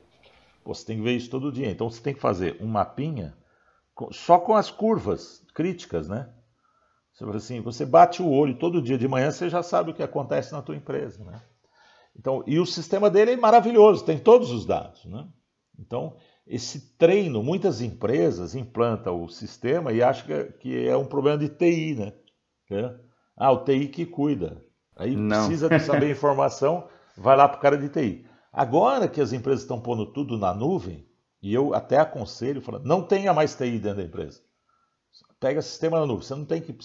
[0.64, 1.70] Você tem que ver isso todo dia.
[1.70, 3.36] Então você tem que fazer um mapinha
[4.12, 6.30] só com as curvas críticas, né?
[7.14, 10.04] Você, assim, você bate o olho todo dia de manhã, você já sabe o que
[10.04, 11.42] acontece na tua empresa, né?
[12.18, 15.28] Então, e o sistema dele é maravilhoso, tem todos os dados, né?
[15.78, 16.16] Então,
[16.48, 20.28] esse treino, muitas empresas implantam o sistema e acham
[20.60, 22.14] que é um problema de TI, né?
[23.38, 24.64] Ah, o TI que cuida.
[24.96, 25.48] Aí Não.
[25.48, 28.26] precisa de saber informação, vai lá para o cara de TI.
[28.52, 31.06] Agora que as empresas estão pondo tudo na nuvem,
[31.42, 34.40] e eu até aconselho, falando, não tenha mais TI dentro da empresa.
[35.40, 36.26] Pega sistema na nuvem.
[36.26, 36.76] Você não tem que.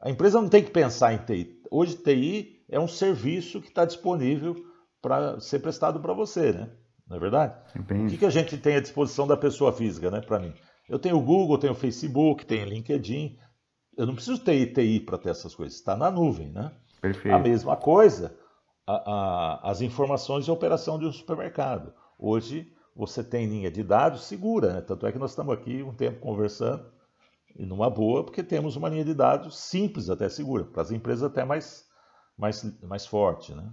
[0.00, 1.60] A empresa não tem que pensar em TI.
[1.70, 4.56] Hoje, TI é um serviço que está disponível
[5.02, 6.70] para ser prestado para você, né?
[7.06, 7.54] Não é verdade?
[7.80, 8.06] Bem...
[8.06, 10.20] O que, que a gente tem à disposição da pessoa física, né?
[10.20, 10.54] Para mim.
[10.88, 13.36] Eu tenho o Google, tenho o Facebook, tenho o LinkedIn.
[13.96, 15.78] Eu não preciso ter TI para ter essas coisas.
[15.78, 16.72] Está na nuvem, né?
[17.00, 17.34] Perfeito.
[17.34, 18.34] A mesma coisa,
[18.86, 21.92] a, a, as informações de operação de um supermercado.
[22.18, 24.80] Hoje você tem linha de dados segura, né?
[24.80, 26.84] Tanto é que nós estamos aqui um tempo conversando
[27.56, 31.22] e numa boa, porque temos uma linha de dados simples, até segura, para as empresas
[31.22, 31.86] até mais,
[32.36, 33.54] mais, mais forte.
[33.54, 33.70] Né?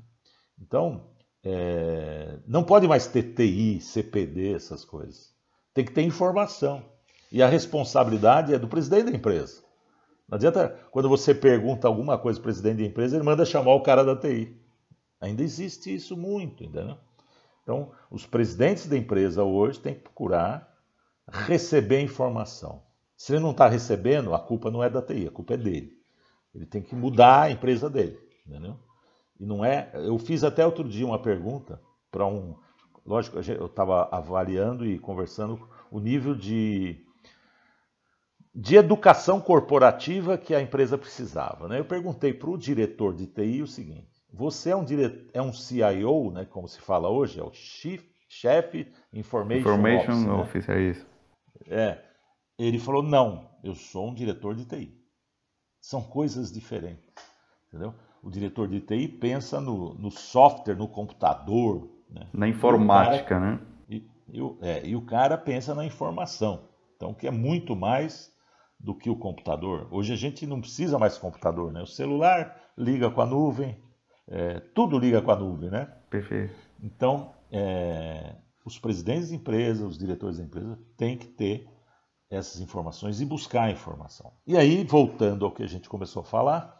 [0.59, 1.11] Então,
[1.43, 5.33] é, não pode mais ter TI, CPD, essas coisas.
[5.73, 6.83] Tem que ter informação.
[7.31, 9.63] E a responsabilidade é do presidente da empresa.
[10.29, 13.73] Não adianta, quando você pergunta alguma coisa para o presidente da empresa, ele manda chamar
[13.73, 14.55] o cara da TI.
[15.19, 16.97] Ainda existe isso muito, entendeu?
[17.63, 20.69] Então, os presidentes da empresa hoje têm que procurar
[21.27, 22.83] receber informação.
[23.17, 25.97] Se ele não está recebendo, a culpa não é da TI, a culpa é dele.
[26.53, 28.77] Ele tem que mudar a empresa dele, entendeu?
[29.39, 29.91] E não é.
[29.93, 32.55] Eu fiz até outro dia uma pergunta para um.
[33.05, 37.03] Lógico, eu estava avaliando e conversando o nível de,
[38.53, 41.67] de educação corporativa que a empresa precisava.
[41.67, 41.79] Né?
[41.79, 45.29] Eu perguntei para o diretor de TI o seguinte: você é um, dire...
[45.33, 50.75] é um CIO, né, como se fala hoje, é o Chief, Chef Information, Information Officer,
[50.75, 50.81] né?
[50.81, 51.07] É isso.
[51.67, 52.03] É.
[52.57, 54.93] Ele falou: não, eu sou um diretor de TI.
[55.79, 57.09] São coisas diferentes.
[57.67, 57.93] Entendeu?
[58.21, 61.89] O diretor de TI pensa no, no software, no computador.
[62.09, 62.27] Né?
[62.33, 63.59] Na informática, cara, né?
[63.87, 66.67] E, e, é, e o cara pensa na informação.
[66.95, 68.33] Então, que é muito mais
[68.79, 69.87] do que o computador.
[69.91, 71.81] Hoje a gente não precisa mais computador, né?
[71.81, 73.77] O celular liga com a nuvem,
[74.27, 75.85] é, tudo liga com a nuvem, né?
[76.09, 76.55] Perfeito.
[76.81, 81.67] Então, é, os presidentes de empresa, os diretores da empresa têm que ter
[82.29, 84.31] essas informações e buscar a informação.
[84.45, 86.79] E aí, voltando ao que a gente começou a falar,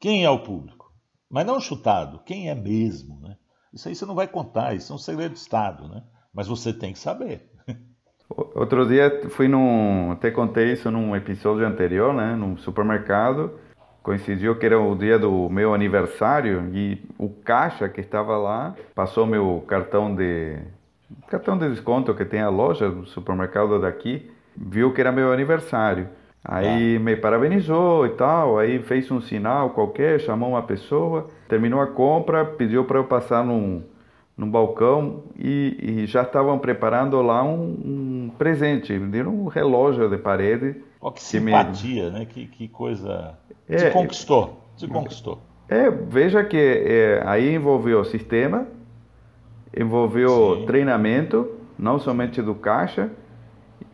[0.00, 0.90] quem é o público?
[1.30, 3.36] Mas não chutado, quem é mesmo, né?
[3.72, 6.02] Isso aí você não vai contar, isso é um segredo de Estado, né?
[6.32, 7.51] Mas você tem que saber.
[8.28, 12.34] Outro dia fui num, até contei isso num episódio anterior, né?
[12.34, 13.52] Num supermercado,
[14.02, 19.26] coincidiu que era o dia do meu aniversário e o caixa que estava lá passou
[19.26, 20.58] meu cartão de
[21.28, 26.08] cartão de desconto que tem a loja do supermercado daqui viu que era meu aniversário.
[26.44, 27.00] Aí ah.
[27.00, 32.44] me parabenizou e tal, aí fez um sinal qualquer, chamou uma pessoa, terminou a compra,
[32.44, 33.82] pediu para eu passar num,
[34.36, 40.08] num balcão e, e já estavam preparando lá um, um presente, me deram um relógio
[40.08, 40.76] de parede.
[41.00, 42.18] Oh, que, que simpatia, me...
[42.18, 42.26] né?
[42.26, 43.38] Que, que coisa...
[43.68, 45.38] É, Te conquistou, te conquistou.
[45.68, 48.66] É, veja que é, aí envolveu sistema,
[49.74, 50.66] envolveu Sim.
[50.66, 51.48] treinamento,
[51.78, 53.10] não somente do caixa,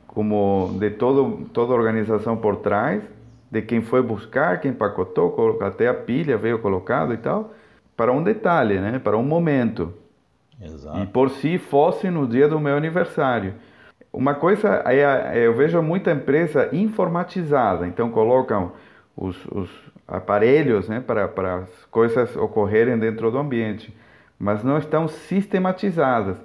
[0.07, 3.03] como de todo, toda a organização por trás,
[3.51, 7.55] de quem foi buscar, quem empacotou, até a pilha veio colocado e tal,
[7.97, 8.99] para um detalhe, né?
[8.99, 9.95] para um momento.
[10.61, 10.99] Exato.
[10.99, 13.55] E por si fosse no dia do meu aniversário.
[14.19, 18.73] Uma coisa, é, eu vejo muita empresa informatizada, então colocam
[19.17, 19.71] os, os
[20.09, 23.97] aparelhos né, para, para as coisas ocorrerem dentro do ambiente,
[24.37, 26.37] mas não estão sistematizadas.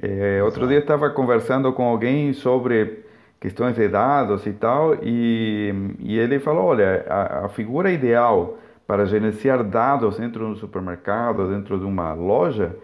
[0.00, 3.04] É, outro dia estava conversando com alguém sobre
[3.38, 9.04] questões de dados e tal, e, e ele falou, olha, a, a figura ideal para
[9.04, 12.74] gerenciar dados dentro do supermercado, dentro de uma loja,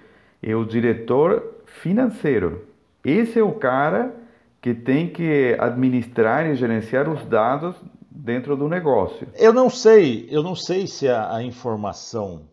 [0.43, 2.69] é o diretor financeiro.
[3.05, 4.15] Esse é o cara
[4.61, 7.75] que tem que administrar e gerenciar os dados
[8.11, 9.27] dentro do negócio.
[9.35, 12.49] Eu não sei, eu não sei se a, a informação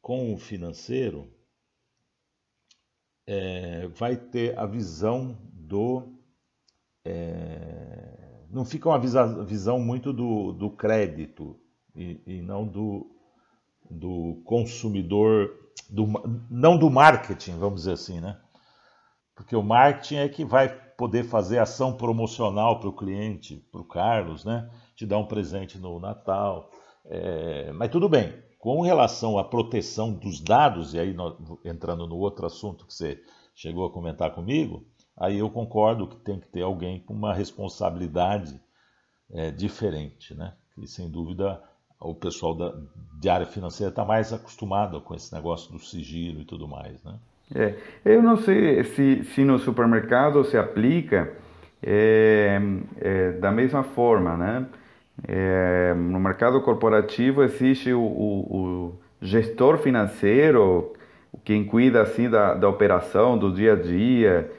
[0.00, 1.28] com o financeiro
[3.26, 6.08] é, vai ter a visão do.
[7.04, 11.56] É, não fica uma visa, visão muito do, do crédito
[11.94, 13.06] e, e, não do,
[13.88, 15.50] do consumidor,
[15.88, 16.06] do,
[16.50, 18.36] não do marketing, vamos dizer assim, né?
[19.40, 23.84] Porque o marketing é que vai poder fazer ação promocional para o cliente, para o
[23.86, 24.70] Carlos, né?
[24.94, 26.70] Te dar um presente no Natal.
[27.06, 28.34] É, mas tudo bem.
[28.58, 31.16] Com relação à proteção dos dados, e aí
[31.64, 33.18] entrando no outro assunto que você
[33.54, 34.84] chegou a comentar comigo,
[35.16, 38.60] aí eu concordo que tem que ter alguém com uma responsabilidade
[39.30, 40.54] é, diferente, né?
[40.76, 41.62] E sem dúvida
[41.98, 42.74] o pessoal da,
[43.18, 47.18] de área financeira está mais acostumado com esse negócio do sigilo e tudo mais, né?
[47.54, 47.74] É,
[48.04, 51.32] eu não sei se, se no supermercado se aplica
[51.82, 52.60] é,
[53.00, 54.66] é, da mesma forma, né?
[55.26, 60.94] É, no mercado corporativo existe o, o, o, gestor financeiro,
[61.44, 64.50] quem cuida assim da, da operação, do dia a dia,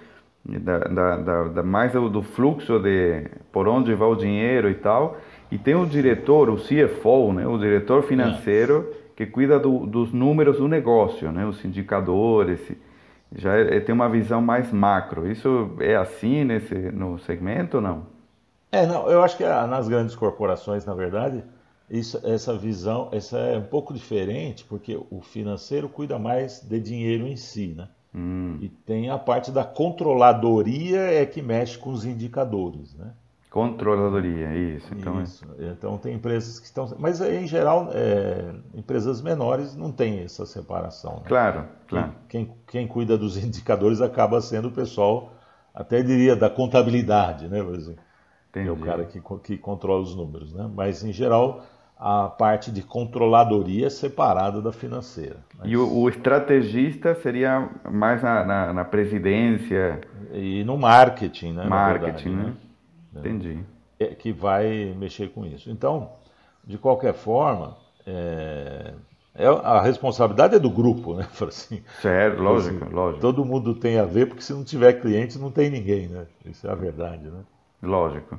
[0.46, 5.18] da, da, da mais do, do, fluxo de por onde vai o dinheiro e tal.
[5.52, 7.48] E tem o diretor, o CFO, né?
[7.48, 8.88] o diretor financeiro
[9.22, 11.46] que cuida do, dos números do negócio, né?
[11.46, 12.60] os indicadores,
[13.36, 15.32] já é, tem uma visão mais macro.
[15.32, 18.08] Isso é assim nesse, no segmento ou não?
[18.72, 21.44] É, não, eu acho que nas grandes corporações, na verdade,
[21.90, 27.28] isso, essa visão essa é um pouco diferente, porque o financeiro cuida mais de dinheiro
[27.28, 27.90] em si, né?
[28.14, 28.58] Hum.
[28.60, 33.12] E tem a parte da controladoria é que mexe com os indicadores, né?
[33.52, 34.88] Controladoria, isso.
[34.96, 35.24] Então, é.
[35.24, 35.46] isso.
[35.60, 35.66] É...
[35.66, 36.90] então tem empresas que estão.
[36.98, 38.56] Mas em geral, é...
[38.74, 41.18] empresas menores não tem essa separação.
[41.18, 41.24] Né?
[41.28, 42.14] Claro, claro.
[42.30, 45.34] Quem, quem, quem, cuida dos indicadores acaba sendo o pessoal,
[45.76, 47.62] até diria, da contabilidade, né?
[47.62, 48.02] Por exemplo.
[48.50, 48.70] Entendi.
[48.70, 50.72] É o cara que, que controla os números, né?
[50.74, 51.62] Mas em geral
[52.00, 55.38] a parte de controladoria é separada da financeira.
[55.60, 55.70] Mas...
[55.70, 60.02] E o, o, estrategista seria mais na, na, na, presidência?
[60.32, 61.66] E no marketing, né?
[61.66, 62.44] Marketing, verdade, né?
[62.46, 62.71] né?
[63.16, 63.60] Entendi.
[64.00, 65.70] É, que vai mexer com isso.
[65.70, 66.12] Então,
[66.64, 68.94] de qualquer forma, é,
[69.36, 71.28] é a responsabilidade é do grupo, né?
[71.48, 73.22] Assim, certo, lógico, assim, lógico.
[73.22, 76.26] Todo mundo tem a ver, porque se não tiver cliente, não tem ninguém, né?
[76.46, 77.42] Isso é a verdade, né?
[77.82, 78.38] Lógico.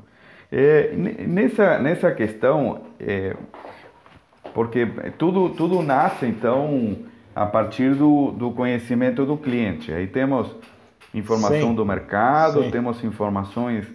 [0.51, 3.35] É, nessa, nessa questão, é,
[4.53, 6.97] porque tudo, tudo nasce, então,
[7.35, 9.93] a partir do, do conhecimento do cliente.
[9.93, 10.55] Aí temos
[11.14, 11.75] informação Sim.
[11.75, 12.70] do mercado, Sim.
[12.70, 13.87] temos informações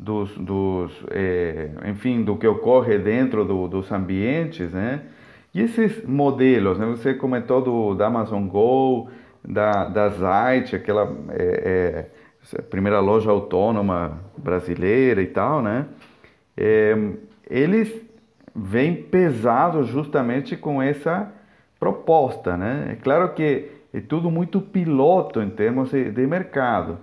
[0.00, 5.02] dos, dos é, enfim, do que ocorre dentro do, dos ambientes, né?
[5.54, 6.86] E esses modelos, né?
[6.86, 9.10] Você comentou do da Amazon Go,
[9.46, 10.06] da, da
[10.74, 12.06] aquela é,
[12.56, 15.86] é, primeira loja autônoma brasileira e tal, né?
[17.48, 17.94] Eles
[18.54, 21.32] vêm pesados justamente com essa
[21.78, 22.88] proposta, né?
[22.92, 26.98] É claro que é tudo muito piloto em termos de, de mercado,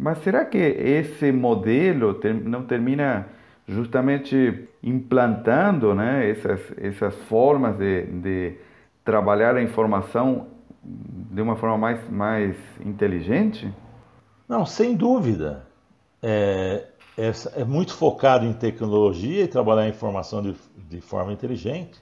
[0.00, 3.28] mas será que esse modelo não termina
[3.68, 8.56] justamente implantando né, essas, essas formas de, de
[9.04, 10.46] trabalhar a informação
[10.82, 13.70] de uma forma mais, mais inteligente?
[14.48, 15.66] Não, sem dúvida.
[16.22, 16.86] É,
[17.18, 20.56] é, é muito focado em tecnologia e trabalhar a informação de,
[20.88, 22.00] de forma inteligente,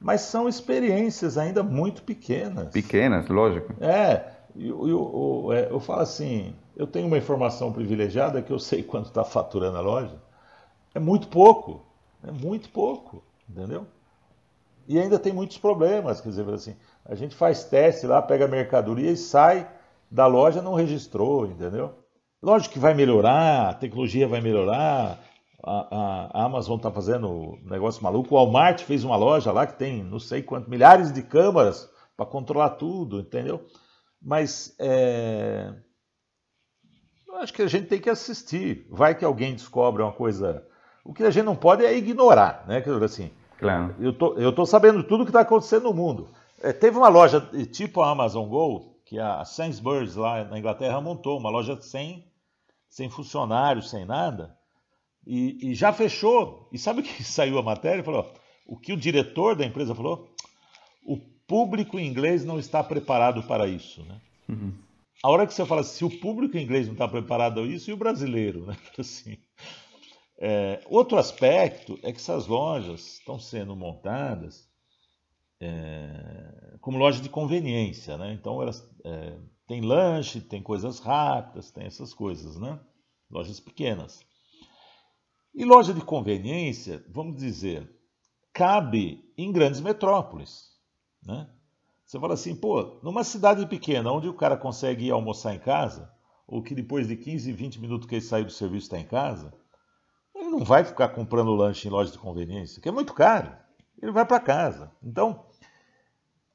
[0.00, 2.68] mas são experiências ainda muito pequenas.
[2.68, 3.74] Pequenas, lógico.
[3.80, 8.58] É, eu, eu, eu, é, eu falo assim, eu tenho uma informação privilegiada que eu
[8.58, 10.22] sei quanto está faturando a loja.
[10.94, 11.84] É muito pouco.
[12.26, 13.22] É muito pouco.
[13.48, 13.86] Entendeu?
[14.88, 16.20] E ainda tem muitos problemas.
[16.20, 19.68] Quer dizer, assim, a gente faz teste lá, pega a mercadoria e sai
[20.12, 21.94] da loja não registrou, entendeu?
[22.42, 25.18] Lógico que vai melhorar, a tecnologia vai melhorar.
[25.64, 28.34] A, a, Amazon está fazendo um negócio maluco.
[28.34, 32.26] O Walmart fez uma loja lá que tem não sei quantos milhares de câmaras para
[32.26, 33.64] controlar tudo, entendeu?
[34.20, 35.72] Mas é,
[37.36, 38.86] acho que a gente tem que assistir.
[38.90, 40.66] Vai que alguém descobre uma coisa.
[41.04, 42.82] O que a gente não pode é ignorar, né?
[43.04, 43.94] Assim, claro.
[43.98, 46.28] Eu tô, eu tô sabendo tudo o que está acontecendo no mundo.
[46.62, 47.40] É, teve uma loja
[47.72, 52.24] tipo a Amazon Go, que a Sainsbury's lá na Inglaterra montou, uma loja sem,
[52.88, 54.56] sem funcionários, sem nada,
[55.26, 56.68] e, e já fechou.
[56.72, 58.04] E sabe o que saiu a matéria?
[58.04, 58.32] Falou,
[58.66, 60.28] o que o diretor da empresa falou?
[61.04, 64.02] O público inglês não está preparado para isso.
[64.04, 64.20] Né?
[64.48, 64.72] Uhum.
[65.22, 67.92] A hora que você fala se o público inglês não está preparado para isso, e
[67.92, 68.66] o brasileiro?
[68.66, 68.76] Né?
[68.98, 69.38] Assim,
[70.36, 74.68] é, outro aspecto é que essas lojas estão sendo montadas
[75.60, 78.18] é, como loja de conveniência.
[78.18, 78.32] Né?
[78.32, 82.58] Então, elas é, têm lanche, tem coisas rápidas, tem essas coisas.
[82.58, 82.80] Né?
[83.30, 84.26] Lojas pequenas.
[85.54, 87.88] E loja de conveniência, vamos dizer,
[88.52, 90.72] cabe em grandes metrópoles.
[91.22, 91.48] Né?
[92.12, 96.12] Você fala assim, pô, numa cidade pequena, onde o cara consegue ir almoçar em casa,
[96.46, 99.50] ou que depois de 15, 20 minutos que ele sair do serviço está em casa,
[100.34, 103.56] ele não vai ficar comprando lanche em loja de conveniência, que é muito caro.
[104.02, 104.92] Ele vai para casa.
[105.02, 105.46] Então,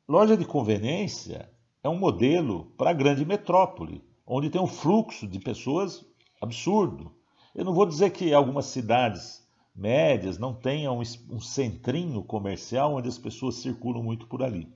[0.07, 1.51] loja de conveniência
[1.83, 6.05] é um modelo para a grande metrópole, onde tem um fluxo de pessoas
[6.39, 7.15] absurdo.
[7.55, 9.43] Eu não vou dizer que algumas cidades
[9.75, 14.71] médias não tenham um centrinho comercial onde as pessoas circulam muito por ali.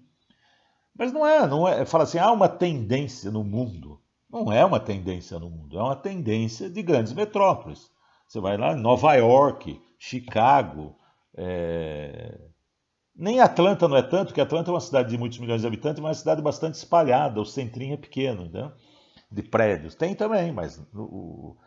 [0.98, 1.86] Mas não é, não é.
[1.86, 4.00] Fala assim, há uma tendência no mundo.
[4.30, 7.92] Não é uma tendência no mundo, é uma tendência de grandes metrópoles.
[8.28, 10.96] Você vai lá Nova York, Chicago,
[11.36, 12.40] é...
[13.14, 16.02] nem Atlanta não é tanto, porque Atlanta é uma cidade de muitos milhões de habitantes,
[16.02, 18.72] mas é uma cidade bastante espalhada, o centrinho é pequeno, né?
[19.30, 19.96] de prédios.
[19.96, 21.58] Tem também, mas o,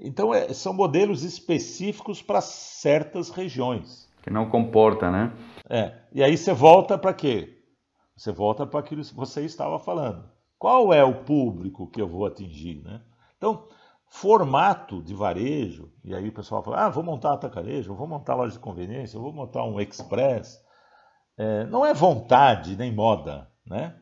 [0.00, 4.08] então, é, são modelos específicos para certas regiões.
[4.22, 5.32] Que não comporta, né?
[5.68, 5.92] É.
[6.12, 7.53] E aí você volta para quê?
[8.16, 10.30] Você volta para aquilo que você estava falando.
[10.58, 13.02] Qual é o público que eu vou atingir, né?
[13.36, 13.68] Então,
[14.08, 18.52] formato de varejo, e aí o pessoal fala, ah, vou montar atacarejo, vou montar loja
[18.52, 20.62] de conveniência, vou montar um express.
[21.36, 24.00] É, não é vontade nem moda, né?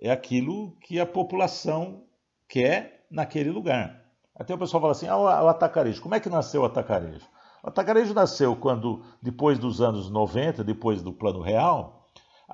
[0.00, 2.04] É aquilo que a população
[2.48, 4.02] quer naquele lugar.
[4.34, 6.02] Até o pessoal fala assim, ah, o atacarejo.
[6.02, 7.26] Como é que nasceu o atacarejo?
[7.62, 12.03] O atacarejo nasceu quando, depois dos anos 90, depois do Plano Real,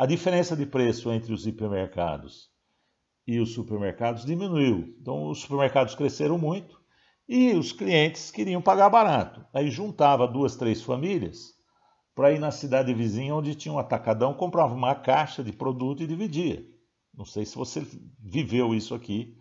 [0.01, 2.49] a diferença de preço entre os hipermercados
[3.27, 4.97] e os supermercados diminuiu.
[4.99, 6.81] Então, os supermercados cresceram muito
[7.29, 9.45] e os clientes queriam pagar barato.
[9.53, 11.53] Aí juntava duas, três famílias
[12.15, 16.07] para ir na cidade vizinha onde tinha um atacadão, comprava uma caixa de produto e
[16.07, 16.65] dividia.
[17.15, 17.87] Não sei se você
[18.19, 19.37] viveu isso aqui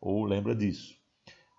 [0.00, 0.94] ou lembra disso.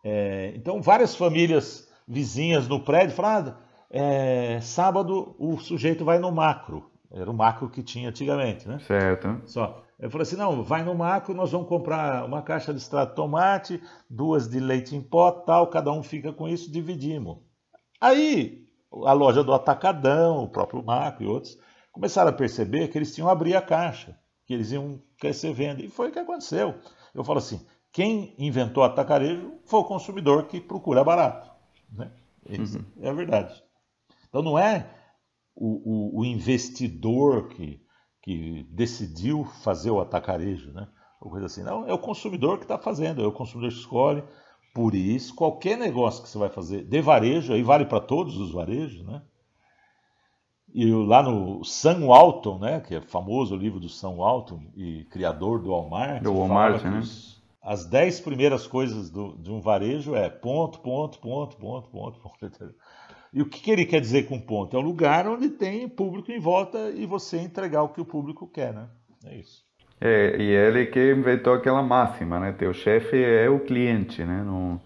[0.06, 6.32] É, então, várias famílias vizinhas no prédio falaram: ah, é, sábado o sujeito vai no
[6.32, 6.90] macro.
[7.12, 8.80] Era o macro que tinha antigamente, né?
[8.80, 9.42] Certo.
[9.46, 9.84] Só.
[10.00, 13.16] Eu falei assim: não, vai no macro, nós vamos comprar uma caixa de extrato de
[13.16, 17.38] tomate, duas de leite em pó, tal, cada um fica com isso, dividimos.
[18.00, 18.68] Aí,
[19.06, 21.58] a loja do Atacadão, o próprio macro e outros,
[21.92, 25.82] começaram a perceber que eles tinham que abrir a caixa, que eles iam crescer venda.
[25.82, 26.76] E foi o que aconteceu.
[27.16, 31.50] Eu falo assim: quem inventou atacarejo foi o consumidor que procura barato.
[31.92, 32.12] Né?
[32.48, 32.86] Isso uhum.
[33.02, 33.64] é a verdade.
[34.30, 34.88] Então não é
[35.58, 37.82] o, o, o, investidor que,
[38.22, 40.88] que decidiu fazer o atacarejo, né?
[41.20, 41.64] Ou coisa assim.
[41.64, 44.24] Não, é o consumidor que está fazendo, é o consumidor que escolhe.
[44.74, 48.52] Por isso, qualquer negócio que você vai fazer de varejo, aí vale para todos os
[48.52, 49.24] varejos, né?
[50.74, 55.06] E lá no Sam Walton, né, que é famoso o livro do Sam Walton e
[55.06, 57.00] criador do Walmart, do Walmart, né?
[57.00, 62.20] Os, as dez primeiras coisas do, de um varejo é ponto, ponto, ponto, ponto, ponto,
[62.20, 62.50] ponto.
[63.34, 64.76] E o que, que ele quer dizer com ponto?
[64.76, 68.48] É um lugar onde tem público em volta e você entregar o que o público
[68.48, 68.88] quer, né?
[69.26, 69.66] É isso.
[70.00, 72.52] É, e ele que inventou aquela máxima, né?
[72.52, 74.44] Teu chefe é o cliente, né?
[74.44, 74.80] Não...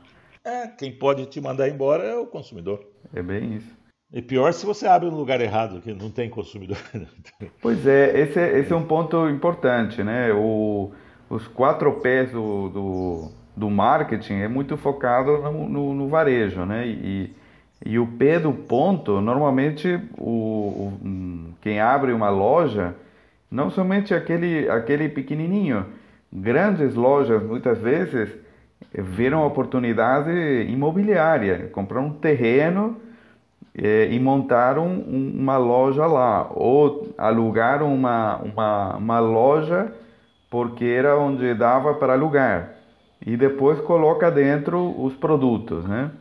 [0.43, 2.83] É, quem pode te mandar embora é o consumidor.
[3.13, 3.77] É bem isso.
[4.13, 6.77] E pior se você abre no lugar errado, que não tem consumidor.
[7.61, 10.33] pois é, esse, é, esse é um ponto importante, né?
[10.33, 10.91] O
[11.31, 16.85] os quatro P's do, do, do marketing é muito focado no, no, no varejo, né?
[16.85, 17.33] E,
[17.85, 22.95] e o P do ponto, normalmente o, o, quem abre uma loja,
[23.49, 25.85] não somente aquele, aquele pequenininho,
[26.31, 28.29] grandes lojas muitas vezes
[28.93, 30.31] viram oportunidade
[30.69, 32.97] imobiliária, comprar um terreno
[33.75, 39.93] eh, e montaram um, uma loja lá, ou alugaram uma, uma, uma loja
[40.49, 42.73] porque era onde dava para alugar.
[43.25, 46.11] E depois coloca dentro os produtos, né?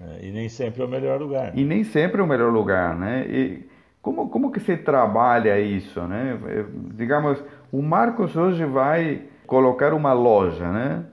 [0.00, 1.56] É, e nem sempre é o melhor lugar.
[1.56, 3.26] E nem sempre é o melhor lugar, né?
[3.28, 3.68] E
[4.00, 6.38] como, como que se trabalha isso, né?
[6.46, 11.04] É, digamos, o Marcos hoje vai colocar uma loja, né?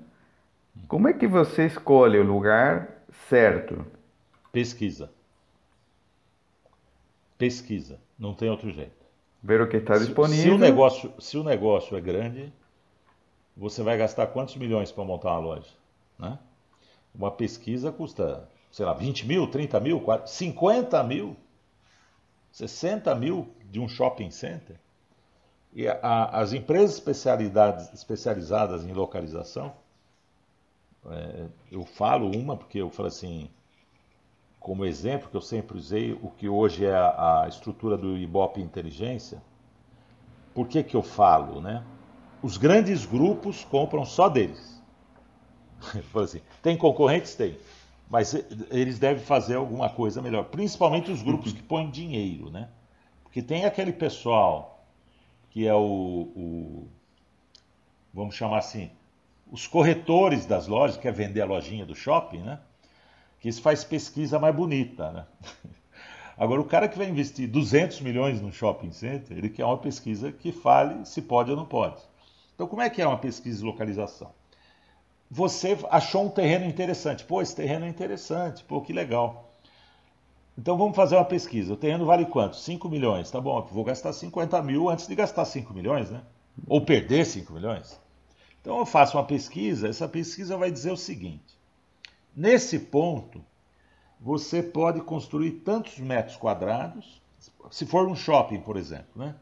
[0.88, 2.88] Como é que você escolhe o lugar
[3.28, 3.86] certo?
[4.52, 5.12] Pesquisa.
[7.38, 8.00] Pesquisa.
[8.18, 8.98] Não tem outro jeito
[9.42, 10.44] ver o que está disponível.
[10.44, 12.52] Se o, negócio, se o negócio é grande,
[13.56, 15.72] você vai gastar quantos milhões para montar uma loja?
[16.18, 16.38] Né?
[17.14, 18.48] Uma pesquisa custa,
[18.78, 21.36] sei lá, 20 mil, 30 mil, 40, 50 mil,
[22.52, 24.76] 60 mil de um shopping center.
[25.74, 27.02] E a, as empresas
[27.92, 29.74] especializadas em localização,
[31.08, 33.50] é, eu falo uma porque eu falo assim,
[34.60, 38.62] como exemplo que eu sempre usei, o que hoje é a, a estrutura do Ibope
[38.62, 39.42] Inteligência.
[40.54, 41.84] Por que, que eu falo, né?
[42.44, 44.80] Os grandes grupos compram só deles.
[46.14, 47.34] assim, tem concorrentes?
[47.34, 47.58] Tem.
[48.10, 48.34] Mas
[48.72, 50.46] eles devem fazer alguma coisa melhor.
[50.46, 52.70] Principalmente os grupos que põem dinheiro, né?
[53.24, 54.86] Porque tem aquele pessoal
[55.50, 56.88] que é o, o
[58.14, 58.90] vamos chamar assim,
[59.52, 62.60] os corretores das lojas, que quer vender a lojinha do shopping, né?
[63.40, 65.26] Que isso faz pesquisa mais bonita, né?
[66.38, 70.32] Agora, o cara que vai investir 200 milhões no shopping center, ele quer uma pesquisa
[70.32, 72.00] que fale se pode ou não pode.
[72.54, 74.32] Então, como é que é uma pesquisa de localização?
[75.30, 77.24] Você achou um terreno interessante.
[77.24, 78.64] Pô, esse terreno é interessante.
[78.64, 79.52] Pô, que legal.
[80.58, 81.74] Então vamos fazer uma pesquisa.
[81.74, 82.56] O terreno vale quanto?
[82.56, 83.30] 5 milhões.
[83.30, 86.22] Tá bom, vou gastar 50 mil antes de gastar 5 milhões, né?
[86.68, 88.00] Ou perder 5 milhões.
[88.62, 89.88] Então eu faço uma pesquisa.
[89.88, 91.58] Essa pesquisa vai dizer o seguinte:
[92.36, 93.44] nesse ponto,
[94.20, 97.22] você pode construir tantos metros quadrados,
[97.70, 99.36] se for um shopping, por exemplo, né?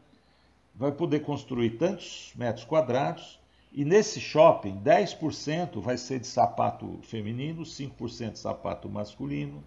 [0.74, 3.40] vai poder construir tantos metros quadrados
[3.76, 9.62] e nesse shopping 10% vai ser de sapato feminino, 5% de sapato masculino,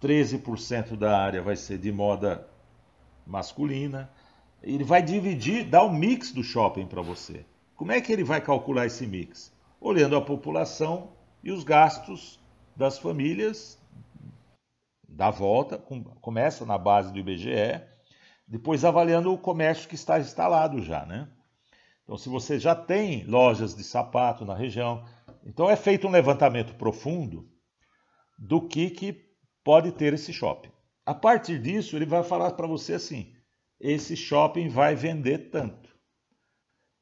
[0.00, 2.48] 13% da área vai ser de moda
[3.26, 4.08] masculina.
[4.62, 7.44] Ele vai dividir, dar o um mix do shopping para você.
[7.74, 9.52] Como é que ele vai calcular esse mix?
[9.80, 11.10] Olhando a população
[11.42, 12.38] e os gastos
[12.76, 13.76] das famílias
[15.08, 15.78] da volta,
[16.20, 17.82] começa na base do IBGE,
[18.46, 21.26] depois avaliando o comércio que está instalado já, né?
[22.10, 25.06] Então, se você já tem lojas de sapato na região,
[25.46, 27.48] então é feito um levantamento profundo
[28.36, 29.12] do que, que
[29.62, 30.72] pode ter esse shopping.
[31.06, 33.32] A partir disso, ele vai falar para você assim:
[33.78, 35.88] esse shopping vai vender tanto.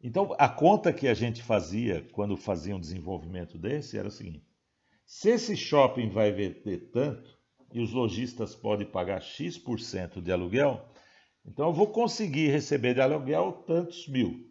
[0.02, 4.44] Então, a conta que a gente fazia quando fazia um desenvolvimento desse era o seguinte:
[5.06, 7.34] se esse shopping vai vender tanto
[7.72, 10.86] e os lojistas podem pagar X% de aluguel,
[11.46, 14.47] então eu vou conseguir receber de aluguel tantos mil.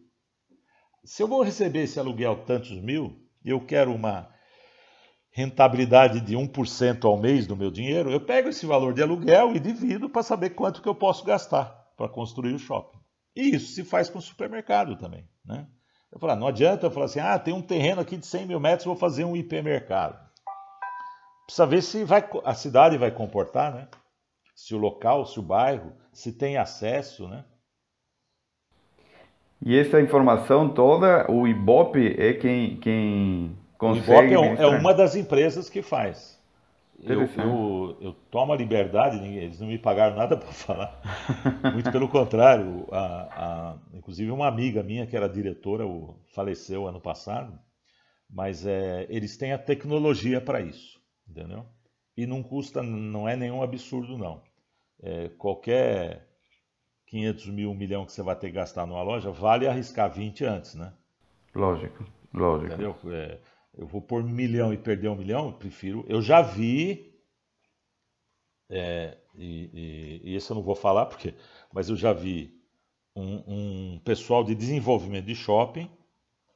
[1.04, 4.28] Se eu vou receber esse aluguel tantos mil, eu quero uma
[5.30, 9.60] rentabilidade de 1% ao mês do meu dinheiro, eu pego esse valor de aluguel e
[9.60, 12.98] divido para saber quanto que eu posso gastar para construir o shopping.
[13.36, 15.28] E isso se faz com o supermercado também.
[15.44, 15.66] Né?
[16.10, 18.46] Eu falo, ah, não adianta eu falar assim, ah, tem um terreno aqui de 100
[18.46, 20.18] mil metros, vou fazer um hipermercado.
[21.46, 23.88] Precisa ver se vai, a cidade vai comportar, né?
[24.58, 27.44] se o local, se o bairro, se tem acesso, né?
[29.60, 34.36] E essa informação toda, o Ibope é quem, quem consegue...
[34.36, 36.38] O Ibope é, um, é uma das empresas que faz.
[37.00, 41.00] Eu, eu, eu, tomo a liberdade, eles não me pagaram nada para falar.
[41.72, 42.86] Muito pelo contrário.
[42.90, 45.84] A, a, inclusive, uma amiga minha, que era diretora,
[46.34, 47.56] faleceu ano passado,
[48.28, 51.64] mas é, eles têm a tecnologia para isso, entendeu?
[52.16, 54.42] E não custa, não é nenhum absurdo, não
[55.02, 56.27] é, qualquer
[57.08, 60.44] 500 mil, um milhão que você vai ter que gastar numa loja, vale arriscar 20
[60.44, 60.92] antes, né?
[61.54, 62.72] Lógico, lógico.
[62.72, 62.96] Entendeu?
[63.06, 63.38] É,
[63.76, 66.04] eu vou pôr um milhão e perder um milhão, eu prefiro.
[66.08, 67.18] Eu já vi,
[68.68, 71.34] é, e, e, e esse eu não vou falar porque,
[71.72, 72.54] mas eu já vi
[73.16, 75.90] um, um pessoal de desenvolvimento de shopping,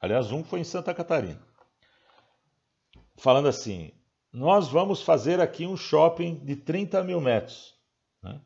[0.01, 1.41] aliás, um foi em Santa Catarina,
[3.17, 3.91] falando assim:
[4.31, 7.75] nós vamos fazer aqui um shopping de 30 mil metros.
[8.23, 8.39] Né?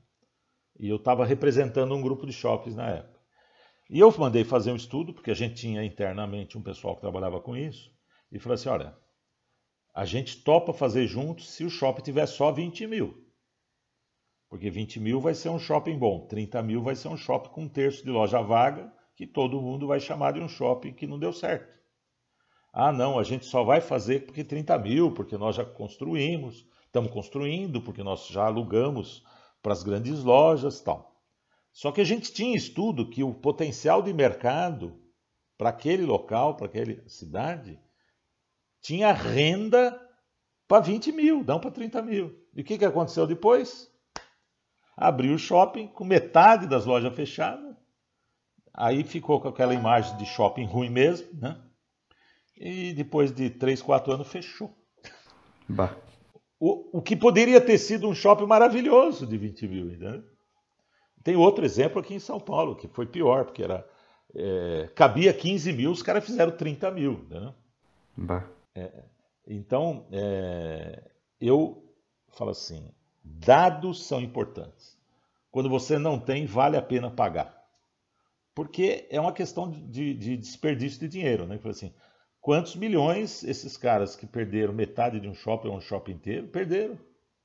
[0.79, 3.21] E eu estava representando um grupo de shoppings na época.
[3.89, 7.41] E eu mandei fazer um estudo, porque a gente tinha internamente um pessoal que trabalhava
[7.41, 7.91] com isso,
[8.31, 8.97] e falei assim: olha,
[9.95, 13.25] a gente topa fazer juntos se o shopping tiver só 20 mil.
[14.49, 17.63] Porque 20 mil vai ser um shopping bom, 30 mil vai ser um shopping com
[17.63, 21.19] um terço de loja vaga, que todo mundo vai chamar de um shopping que não
[21.19, 21.75] deu certo.
[22.73, 27.11] Ah, não, a gente só vai fazer porque 30 mil, porque nós já construímos, estamos
[27.11, 29.25] construindo, porque nós já alugamos
[29.67, 31.21] para as grandes lojas tal.
[31.73, 34.97] Só que a gente tinha estudo que o potencial de mercado
[35.59, 37.77] para aquele local, para aquela cidade,
[38.81, 40.01] tinha renda
[40.69, 42.47] para 20 mil, não para 30 mil.
[42.55, 43.91] E o que, que aconteceu depois?
[44.97, 47.75] Abriu o shopping com metade das lojas fechadas.
[48.73, 51.61] Aí ficou com aquela imagem de shopping ruim mesmo, né?
[52.57, 54.73] E depois de 3, 4 anos fechou.
[55.69, 56.06] Bah
[56.59, 59.85] o, o que poderia ter sido um shopping maravilhoso de 20 mil.
[59.99, 60.23] Né?
[61.23, 63.87] Tem outro exemplo aqui em São Paulo, que foi pior, porque era,
[64.35, 67.27] é, cabia 15 mil, os caras fizeram 30 mil.
[67.29, 67.55] Né?
[68.75, 68.93] É,
[69.47, 71.03] Então, é,
[71.41, 71.85] eu
[72.29, 72.91] falo assim:
[73.23, 74.97] dados são importantes.
[75.51, 77.57] Quando você não tem, vale a pena pagar.
[78.55, 81.47] Porque é uma questão de, de desperdício de dinheiro.
[81.47, 81.59] Né?
[81.65, 81.93] Assim,
[82.47, 86.97] quantos milhões esses caras que perderam metade de um shopping ou um shopping inteiro perderam?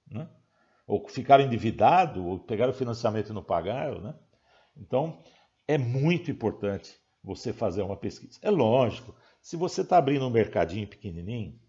[0.08, 0.30] Né?
[0.86, 4.00] Ou ficaram endividados, ou pegaram financiamento e não pagaram.
[4.00, 4.14] Né?
[4.78, 5.20] Então,
[5.68, 8.38] é muito importante você fazer uma pesquisa.
[8.44, 11.60] É lógico, se você está abrindo um mercadinho pequenininho,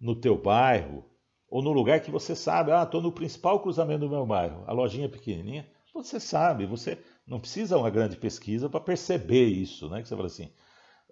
[0.00, 1.04] no teu bairro,
[1.46, 4.72] ou no lugar que você sabe, ah, estou no principal cruzamento do meu bairro, a
[4.72, 10.00] lojinha pequenininha, você sabe, você não precisa uma grande pesquisa para perceber isso, né?
[10.00, 10.50] Que você fala assim,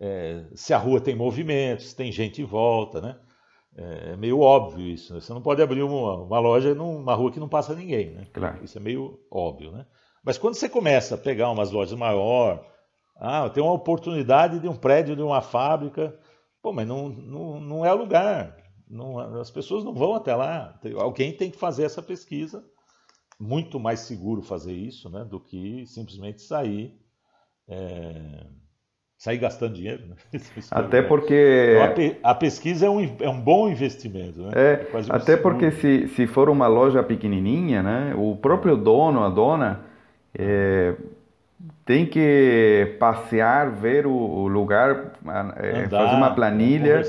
[0.01, 3.19] é, se a rua tem movimento, se tem gente em volta, né?
[3.77, 5.21] É, é meio óbvio isso, né?
[5.21, 8.27] Você não pode abrir uma, uma, loja numa rua que não passa ninguém, né?
[8.33, 8.65] Claro.
[8.65, 9.87] Isso é meio óbvio, né?
[10.25, 12.65] Mas quando você começa a pegar umas lojas maior,
[13.17, 16.19] ah, tem uma oportunidade de um prédio de uma fábrica,
[16.63, 18.57] pô, mas não, não, não é lugar.
[18.89, 20.79] Não, as pessoas não vão até lá.
[20.97, 22.65] Alguém tem que fazer essa pesquisa.
[23.39, 26.99] Muito mais seguro fazer isso né, do que simplesmente sair.
[27.69, 28.47] É,
[29.19, 30.05] sair gastando dinheiro.
[30.09, 30.41] Né?
[30.71, 31.75] Até porque.
[31.75, 34.41] Então, a, pe, a, pesquisa é um, é um bom investimento.
[34.41, 34.51] Né?
[34.55, 39.29] É, é até porque se, se for uma loja pequenininha, né, o próprio dono, a
[39.29, 39.81] dona,
[40.39, 40.95] é,
[41.85, 45.13] tem que passear, ver o, o lugar,
[45.57, 47.03] é, Andar, fazer uma planilha.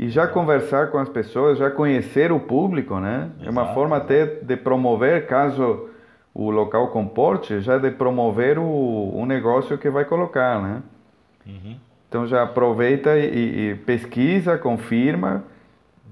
[0.00, 3.30] E já conversar com as pessoas, já conhecer o público, né?
[3.34, 3.48] Exato.
[3.48, 5.88] É uma forma até de promover, caso
[6.32, 10.82] o local comporte, já de promover o, o negócio que vai colocar, né?
[11.48, 11.80] Uhum.
[12.08, 15.44] Então já aproveita e, e, pesquisa, confirma,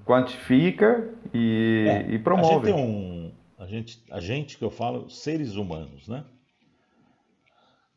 [0.04, 2.70] quantifica e, é, e promove.
[2.70, 6.24] A gente, tem um, a, gente, a gente que eu falo, seres humanos, né?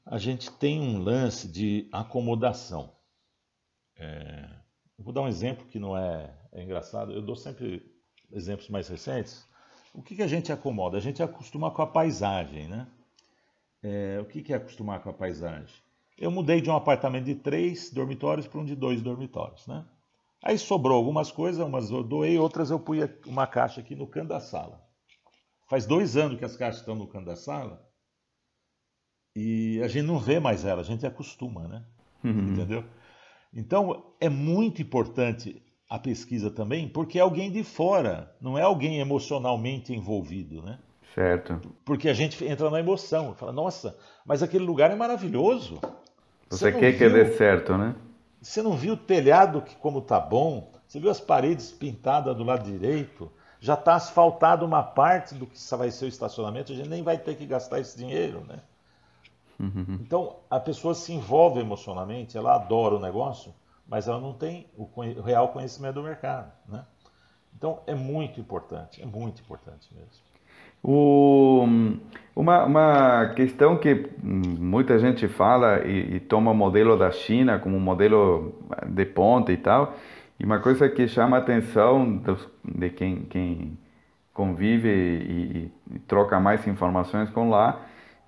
[0.05, 2.91] A gente tem um lance de acomodação.
[3.97, 4.49] É,
[4.97, 7.11] vou dar um exemplo que não é, é engraçado.
[7.11, 7.85] Eu dou sempre
[8.31, 9.47] exemplos mais recentes.
[9.93, 10.97] O que, que a gente acomoda?
[10.97, 12.87] A gente acostuma com a paisagem, né?
[13.83, 15.75] É, o que, que é acostumar com a paisagem?
[16.19, 19.85] Eu mudei de um apartamento de três dormitórios para um de dois dormitórios, né?
[20.43, 24.27] Aí sobrou algumas coisas, umas eu doei, outras eu pus uma caixa aqui no canto
[24.29, 24.81] da sala.
[25.69, 27.81] Faz dois anos que as caixas estão no canto da sala
[29.35, 31.85] e a gente não vê mais elas, a gente acostuma, né?
[32.23, 32.53] Uhum.
[32.53, 32.83] Entendeu?
[33.53, 38.99] Então, é muito importante a pesquisa também, porque é alguém de fora, não é alguém
[38.99, 40.79] emocionalmente envolvido, né?
[41.15, 41.59] Certo.
[41.83, 45.79] Porque a gente entra na emoção, fala, nossa, mas aquele lugar é maravilhoso.
[46.49, 47.95] Você, quer que dê certo, né?
[48.41, 50.71] Você não viu o telhado que como tá bom?
[50.87, 53.31] Você viu as paredes pintadas do lado direito?
[53.59, 57.17] Já está asfaltado uma parte do que vai ser o estacionamento, a gente nem vai
[57.17, 58.59] ter que gastar esse dinheiro, né?
[59.59, 59.99] Uhum.
[60.01, 63.53] Então, a pessoa se envolve emocionalmente, ela adora o negócio,
[63.85, 64.87] mas ela não tem o
[65.21, 66.51] real conhecimento do mercado.
[66.67, 66.85] Né?
[67.53, 70.28] Então, é muito importante, é muito importante mesmo.
[70.83, 71.67] O,
[72.35, 77.79] uma, uma questão que muita gente fala e, e toma o modelo da China como
[77.79, 78.53] modelo
[78.87, 79.95] de ponta e tal,
[80.39, 83.77] e uma coisa que chama a atenção dos, de quem, quem
[84.33, 87.81] convive e, e, troca mais informações com lá,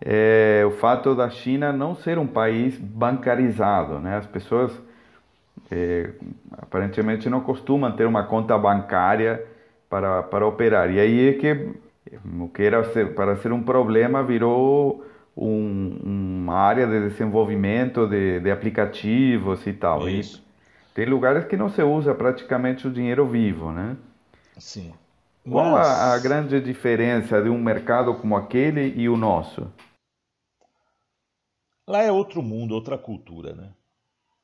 [0.03, 3.99] é o fato da China não ser um país bancarizado.
[3.99, 4.17] Né?
[4.17, 4.77] As pessoas
[5.71, 6.09] é,
[6.51, 9.41] aparentemente não costumam ter uma conta bancária
[9.89, 10.91] para, para operar.
[10.91, 11.69] E aí é que
[12.39, 18.39] o que era ser, para ser um problema virou um, uma área de desenvolvimento de,
[18.39, 20.09] de aplicativos e tal.
[20.09, 20.43] Isso.
[20.91, 23.95] E tem lugares que não se usa praticamente o dinheiro vivo, né?
[24.57, 24.93] Sim.
[25.49, 29.71] Qual a, a grande diferença de um mercado como aquele e o nosso?
[31.87, 33.71] Lá é outro mundo, outra cultura, né?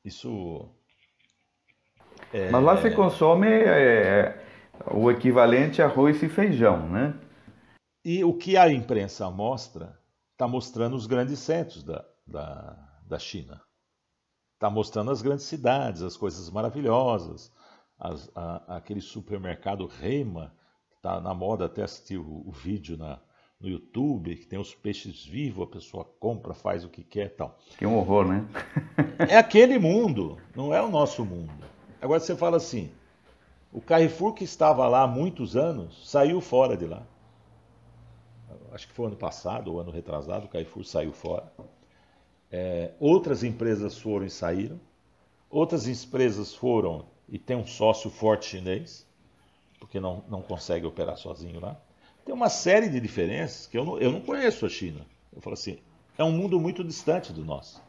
[0.04, 0.68] Isso.
[2.32, 2.50] É...
[2.50, 4.42] Mas lá se consome é,
[4.90, 7.14] o equivalente a arroz e feijão, né?
[8.10, 10.00] E o que a imprensa mostra
[10.32, 12.74] está mostrando os grandes centros da, da,
[13.06, 13.60] da China.
[14.54, 17.52] Está mostrando as grandes cidades, as coisas maravilhosas,
[17.98, 20.54] as, a, aquele supermercado Reima,
[20.88, 23.20] que está na moda até assistir o, o vídeo na,
[23.60, 27.36] no YouTube, que tem os peixes vivos, a pessoa compra, faz o que quer e
[27.36, 27.58] tal.
[27.76, 28.48] Que um horror, né?
[29.28, 31.52] é aquele mundo, não é o nosso mundo.
[32.00, 32.90] Agora você fala assim,
[33.70, 37.06] o Carrefour que estava lá há muitos anos, saiu fora de lá.
[38.72, 41.52] Acho que foi ano passado ou ano retrasado, o Carrefour saiu fora.
[42.50, 44.80] É, outras empresas foram e saíram.
[45.50, 49.06] Outras empresas foram e tem um sócio forte chinês,
[49.78, 51.76] porque não, não consegue operar sozinho lá.
[52.24, 55.06] Tem uma série de diferenças que eu não, eu não conheço a China.
[55.34, 55.78] Eu falo assim,
[56.16, 57.82] é um mundo muito distante do nosso.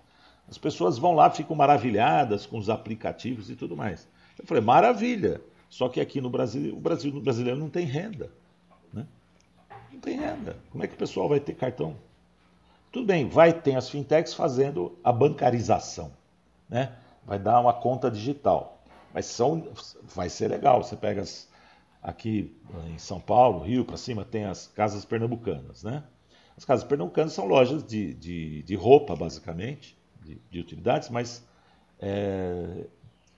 [0.48, 4.08] As pessoas vão lá, ficam maravilhadas com os aplicativos e tudo mais.
[4.38, 5.42] Eu falei, maravilha.
[5.70, 8.32] Só que aqui no Brasil, o, Brasil, o brasileiro não tem renda.
[9.92, 10.58] Não tem renda.
[10.72, 11.96] Como é que o pessoal vai ter cartão?
[12.92, 16.12] Tudo bem, vai ter as fintechs fazendo a bancarização.
[16.68, 16.96] Né?
[17.26, 18.84] Vai dar uma conta digital.
[19.14, 19.68] Mas são,
[20.04, 20.84] vai ser legal.
[20.84, 21.48] Você pega as,
[22.02, 22.56] aqui
[22.88, 25.84] em São Paulo, Rio, para cima, tem as casas pernambucanas.
[25.84, 26.04] Né?
[26.58, 31.44] As casas pernambucanas são lojas de, de, de roupa, basicamente, de, de utilidades, mas
[32.00, 32.86] é,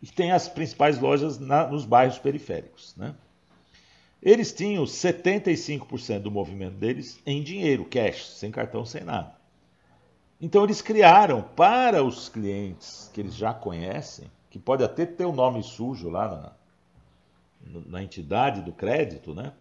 [0.01, 2.95] e tem as principais lojas na, nos bairros periféricos.
[2.95, 3.13] Né?
[4.21, 9.35] Eles tinham 75% do movimento deles em dinheiro, cash, sem cartão, sem nada.
[10.39, 15.31] Então eles criaram para os clientes que eles já conhecem, que pode até ter o
[15.31, 16.55] nome sujo lá
[17.61, 19.53] na, na entidade do crédito, né?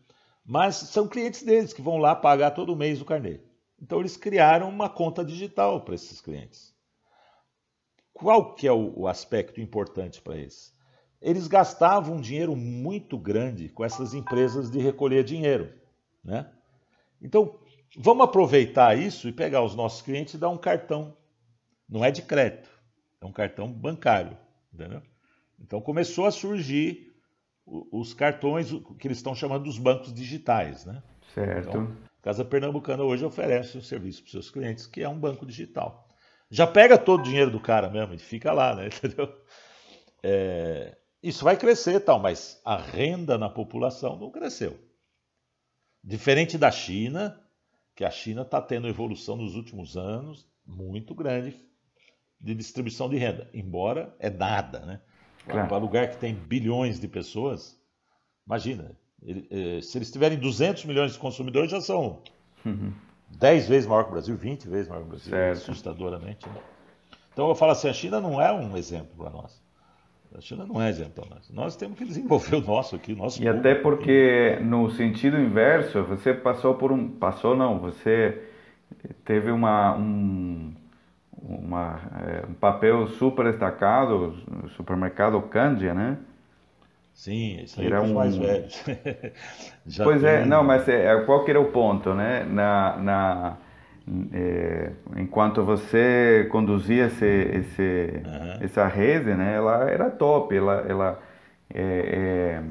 [0.45, 3.41] mas são clientes deles que vão lá pagar todo mês o carnê.
[3.81, 6.75] Então eles criaram uma conta digital para esses clientes.
[8.13, 10.75] Qual que é o, o aspecto importante para eles?
[11.21, 15.73] Eles gastavam um dinheiro muito grande com essas empresas de recolher dinheiro,
[16.25, 16.51] né?
[17.21, 17.59] Então,
[17.97, 21.17] vamos aproveitar isso e pegar os nossos clientes e dar um cartão.
[21.89, 22.71] Não é de crédito,
[23.21, 24.37] é um cartão bancário,
[24.73, 25.03] entendeu?
[25.59, 27.15] Então começou a surgir
[27.67, 31.03] os cartões que eles estão chamando dos bancos digitais, né?
[31.35, 31.69] Certo.
[31.69, 36.09] Então, Casa Pernambucana hoje oferece um serviço para seus clientes, que é um banco digital
[36.51, 38.89] já pega todo o dinheiro do cara mesmo e fica lá, né?
[38.99, 39.33] Entendeu?
[40.23, 44.79] É, isso vai crescer tal, mas a renda na população não cresceu.
[46.03, 47.39] Diferente da China,
[47.95, 51.55] que a China está tendo evolução nos últimos anos muito grande
[52.41, 55.01] de distribuição de renda, embora é nada, né?
[55.45, 55.69] Claro.
[55.69, 57.79] Para lugar que tem bilhões de pessoas,
[58.47, 62.23] imagina, ele, eh, se eles tiverem 200 milhões de consumidores, já são
[62.65, 62.93] uhum.
[63.29, 65.59] 10 vezes maior que o Brasil, 20 vezes maior que o Brasil, certo.
[65.59, 66.49] assustadoramente.
[66.49, 66.63] Né?
[67.33, 69.63] Então eu falo assim, a China não é um exemplo para nós.
[70.37, 71.51] A China não é exemplo para nós.
[71.51, 76.05] Nós temos que desenvolver o nosso aqui, o nosso E até porque no sentido inverso,
[76.05, 78.41] você passou por um, passou não, você
[79.25, 80.73] teve uma um,
[81.43, 86.19] uma, é, um papel super destacado no supermercado Candia, né?
[87.13, 88.15] Sim, isso aí era um...
[88.15, 88.83] mais velhos.
[90.03, 90.43] pois é, tem...
[90.43, 92.45] é, não, mas é, qual que era o ponto, né?
[92.45, 93.57] Na, na,
[94.33, 98.65] é, enquanto você conduzia esse, esse, uhum.
[98.65, 99.57] essa rede, né?
[99.57, 101.23] Ela era top, ela, ela
[101.73, 102.63] é, é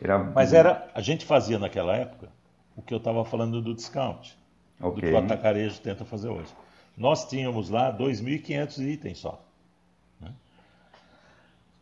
[0.00, 0.18] era...
[0.18, 2.28] Mas era, a gente fazia naquela época
[2.76, 4.36] o que eu estava falando do discount,
[4.80, 5.02] okay.
[5.02, 6.54] do que o atacarejo tenta fazer hoje.
[6.96, 9.42] Nós tínhamos lá 2.500 itens só.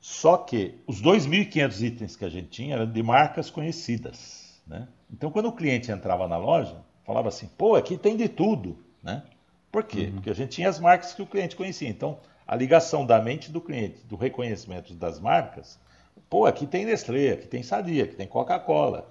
[0.05, 4.61] Só que os 2.500 itens que a gente tinha eram de marcas conhecidas.
[4.67, 4.87] Né?
[5.11, 6.77] Então, quando o cliente entrava na loja,
[7.07, 8.77] falava assim: pô, aqui tem de tudo.
[9.05, 9.23] Né?
[9.71, 10.07] Por quê?
[10.07, 10.13] Uhum.
[10.13, 11.89] Porque a gente tinha as marcas que o cliente conhecia.
[11.89, 15.79] Então, a ligação da mente do cliente, do reconhecimento das marcas,
[16.31, 19.09] pô, aqui tem Nestlé, aqui tem Sadia, aqui tem Coca-Cola,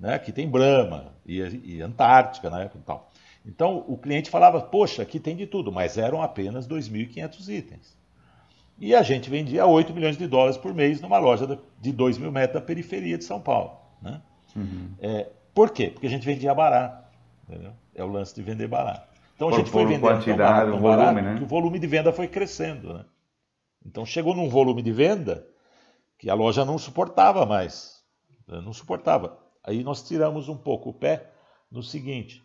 [0.00, 0.14] né?
[0.14, 3.10] aqui tem Brahma e, e Antártica na época e tal.
[3.46, 7.96] Então, o cliente falava: poxa, aqui tem de tudo, mas eram apenas 2.500 itens.
[8.78, 12.32] E a gente vendia 8 milhões de dólares por mês numa loja de 2 mil
[12.32, 13.78] metros da periferia de São Paulo.
[14.02, 14.20] Né?
[14.56, 14.90] Uhum.
[15.00, 15.90] É, por quê?
[15.90, 17.04] Porque a gente vendia barato.
[17.48, 17.72] Entendeu?
[17.94, 19.13] É o lance de vender barato.
[19.34, 21.38] Então a gente foi vendendo quantidade, tão barato, volume, barato, né?
[21.38, 22.94] que o volume de venda foi crescendo.
[22.94, 23.04] Né?
[23.84, 25.46] Então chegou num volume de venda
[26.18, 28.02] que a loja não suportava mais.
[28.46, 28.60] Né?
[28.60, 29.38] Não suportava.
[29.62, 31.30] Aí nós tiramos um pouco o pé
[31.70, 32.44] no seguinte: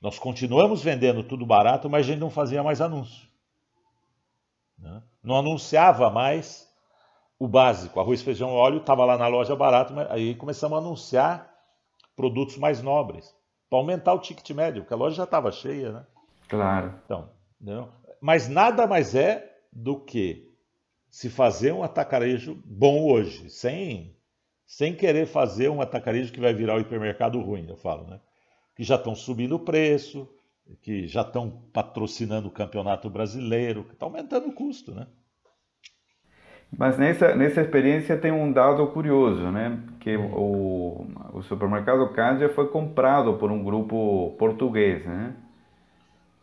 [0.00, 3.28] nós continuamos vendendo tudo barato, mas a gente não fazia mais anúncio.
[4.78, 5.02] Né?
[5.22, 6.70] Não anunciava mais
[7.38, 11.50] o básico, arroz, feijão, óleo, estava lá na loja barato, mas aí começamos a anunciar
[12.14, 13.34] produtos mais nobres,
[13.68, 16.06] para aumentar o ticket médio, porque a loja já estava cheia, né?
[16.50, 16.92] Claro.
[17.04, 17.30] Então,
[17.60, 17.88] não,
[18.20, 20.50] mas nada mais é do que
[21.08, 24.16] se fazer um atacarejo bom hoje, sem,
[24.66, 28.20] sem querer fazer um atacarejo que vai virar o hipermercado ruim, eu falo, né?
[28.76, 30.28] Que já estão subindo o preço,
[30.82, 35.06] que já estão patrocinando o campeonato brasileiro, que está aumentando o custo, né?
[36.76, 39.80] Mas nessa, nessa experiência tem um dado curioso, né?
[39.98, 45.34] Que o, o supermercado Candia foi comprado por um grupo português, né?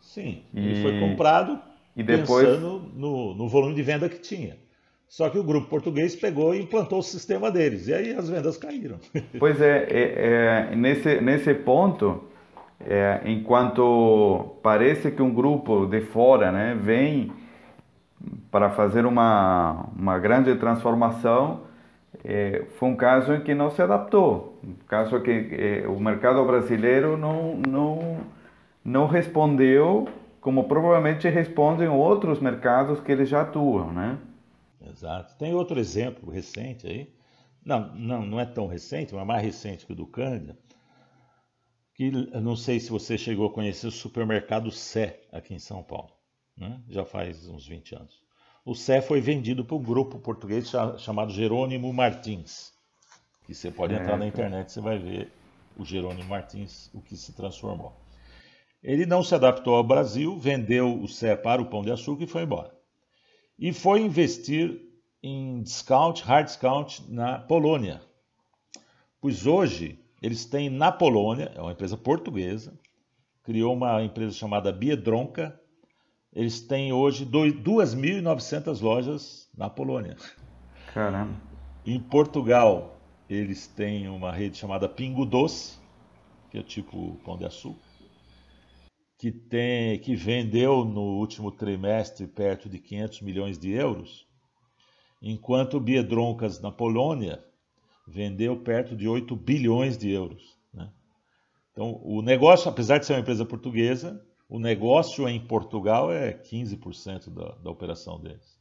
[0.08, 1.58] Sim, e, ele foi comprado
[1.94, 2.46] e depois...
[2.46, 4.56] pensando no, no volume de venda que tinha.
[5.06, 8.56] Só que o grupo português pegou e implantou o sistema deles, e aí as vendas
[8.56, 8.98] caíram.
[9.38, 12.24] Pois é, é, é nesse, nesse ponto,
[12.80, 17.30] é, enquanto parece que um grupo de fora né, vem
[18.50, 21.64] para fazer uma, uma grande transformação,
[22.24, 26.42] é, foi um caso em que não se adaptou, um caso que é, o mercado
[26.46, 28.18] brasileiro não, não,
[28.88, 30.08] não respondeu
[30.40, 34.18] como provavelmente respondem outros mercados que eles já atuam, né?
[34.80, 35.36] Exato.
[35.36, 37.12] Tem outro exemplo recente aí,
[37.64, 40.56] não, não, não é tão recente, mas mais recente que o do Cândia,
[41.94, 46.12] que não sei se você chegou a conhecer o supermercado Sé aqui em São Paulo,
[46.56, 46.80] né?
[46.88, 48.22] já faz uns 20 anos.
[48.64, 52.72] O Sé foi vendido para um grupo português chamado Jerônimo Martins,
[53.44, 55.30] que você pode entrar na internet, você vai ver
[55.76, 58.07] o Jerônimo Martins, o que se transformou.
[58.82, 62.28] Ele não se adaptou ao Brasil, vendeu o Sé para o Pão de Açúcar e
[62.28, 62.72] foi embora.
[63.58, 64.80] E foi investir
[65.22, 68.00] em discount, hard discount na Polônia.
[69.20, 72.78] Pois hoje eles têm na Polônia, é uma empresa portuguesa,
[73.42, 75.58] criou uma empresa chamada Biedronka.
[76.32, 80.16] Eles têm hoje 2.900 lojas na Polônia.
[80.94, 81.34] Caramba.
[81.84, 82.96] Em Portugal,
[83.28, 85.78] eles têm uma rede chamada Pingo Doce,
[86.50, 87.87] que é tipo pão de açúcar,
[89.18, 94.24] que, tem, que vendeu no último trimestre perto de 500 milhões de euros,
[95.20, 97.44] enquanto Biedroncas na Polônia
[98.06, 100.56] vendeu perto de 8 bilhões de euros.
[100.72, 100.88] Né?
[101.72, 107.28] Então, o negócio, apesar de ser uma empresa portuguesa, o negócio em Portugal é 15%
[107.28, 108.56] da, da operação deles.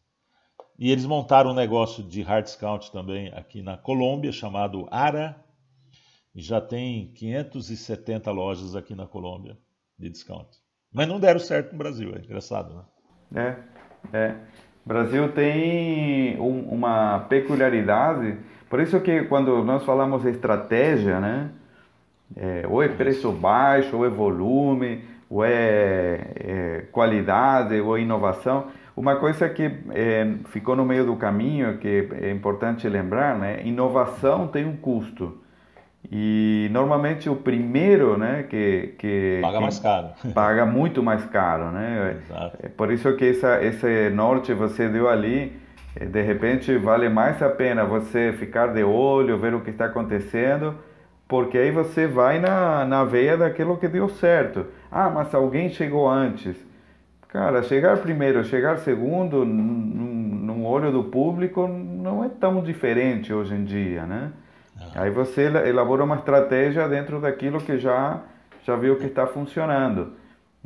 [0.77, 5.39] E eles montaram um negócio de hard discount também aqui na Colômbia, chamado ARA,
[6.35, 9.57] e já tem 570 lojas aqui na Colômbia
[9.97, 10.47] de discount.
[10.93, 12.85] Mas não deram certo no Brasil, é engraçado,
[13.31, 13.57] né?
[14.13, 14.35] É, é.
[14.85, 18.37] O Brasil tem um, uma peculiaridade,
[18.69, 21.51] por isso que quando nós falamos estratégia, né?
[22.35, 28.67] É, ou é preço baixo, ou é volume, ou é, é qualidade, ou é inovação.
[28.95, 33.61] Uma coisa que é, ficou no meio do caminho, que é importante lembrar, né?
[33.65, 35.37] Inovação tem um custo.
[36.11, 41.71] E normalmente o primeiro, né, que, que paga que mais caro, paga muito mais caro,
[41.71, 42.17] né?
[42.21, 42.57] Exato.
[42.63, 45.59] É por isso que essa, esse norte você deu ali,
[45.95, 49.85] é, de repente vale mais a pena você ficar de olho, ver o que está
[49.85, 50.75] acontecendo,
[51.27, 54.65] porque aí você vai na, na veia daquilo que deu certo.
[54.89, 56.55] Ah, mas alguém chegou antes.
[57.27, 63.65] Cara, chegar primeiro, chegar segundo, no olho do público, não é tão diferente hoje em
[63.65, 64.31] dia, né?
[64.79, 65.01] Não.
[65.01, 68.21] Aí você elabora uma estratégia dentro daquilo que já,
[68.63, 70.13] já viu que está funcionando.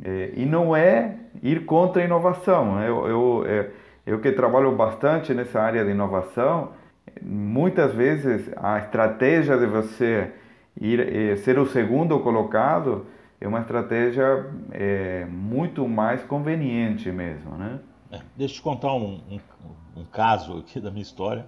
[0.04, 2.80] É, e não é ir contra a inovação.
[2.82, 3.70] Eu, eu, é,
[4.06, 6.72] eu que trabalho bastante nessa área de inovação,
[7.20, 10.32] muitas vezes a estratégia de você
[10.80, 13.06] ir é, ser o segundo colocado
[13.40, 17.80] é uma estratégia é, muito mais conveniente mesmo, né?
[18.10, 21.46] É, deixa eu te contar um, um, um, caso aqui da minha história,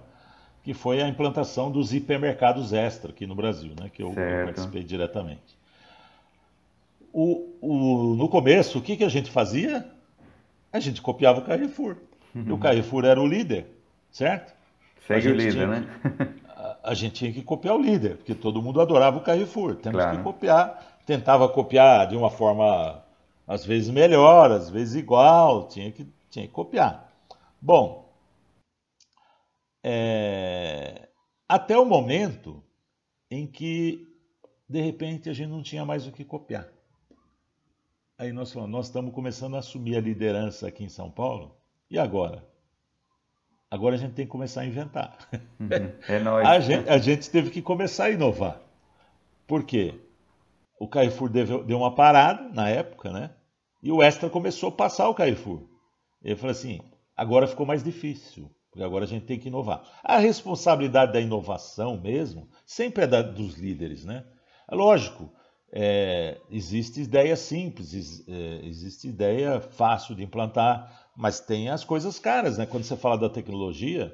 [0.65, 3.89] que foi a implantação dos hipermercados extra aqui no Brasil, né?
[3.93, 5.55] Que eu, eu participei diretamente.
[7.13, 9.85] O, o, no começo, o que, que a gente fazia?
[10.73, 11.97] A gente copiava o Carrefour.
[12.33, 12.45] Uhum.
[12.47, 13.67] E o Carrefour era o líder,
[14.11, 14.53] certo?
[15.07, 15.87] Segue o líder, né?
[16.49, 19.75] a, a, gente tinha que copiar o líder, porque todo mundo adorava o Carrefour.
[19.75, 20.17] Temos claro.
[20.17, 23.03] que copiar tentava copiar de uma forma
[23.47, 27.11] às vezes melhor, às vezes igual, tinha que, tinha que copiar.
[27.61, 28.04] Bom,
[29.87, 31.07] é,
[31.47, 32.63] até o momento
[33.29, 34.07] em que
[34.67, 36.67] de repente a gente não tinha mais o que copiar.
[38.17, 41.55] Aí nós falamos, nós estamos começando a assumir a liderança aqui em São Paulo,
[41.91, 42.43] e agora?
[43.69, 45.17] Agora a gente tem que começar a inventar.
[45.59, 45.69] Uhum.
[46.07, 46.47] É nóis.
[46.47, 48.61] A gente, a gente teve que começar a inovar.
[49.45, 49.99] Por quê?
[50.79, 53.31] o Carrefour deu, deu uma parada na época, né?
[53.81, 55.61] E o Extra começou a passar o Carrefour.
[56.23, 56.81] Ele falou assim:
[57.15, 59.81] agora ficou mais difícil, porque agora a gente tem que inovar.
[60.03, 64.25] A responsabilidade da inovação mesmo sempre é da, dos líderes, né?
[64.69, 65.31] É lógico,
[65.71, 72.57] é, existe ideia simples, é, existe ideia fácil de implantar, mas tem as coisas caras,
[72.57, 72.65] né?
[72.65, 74.13] Quando você fala da tecnologia,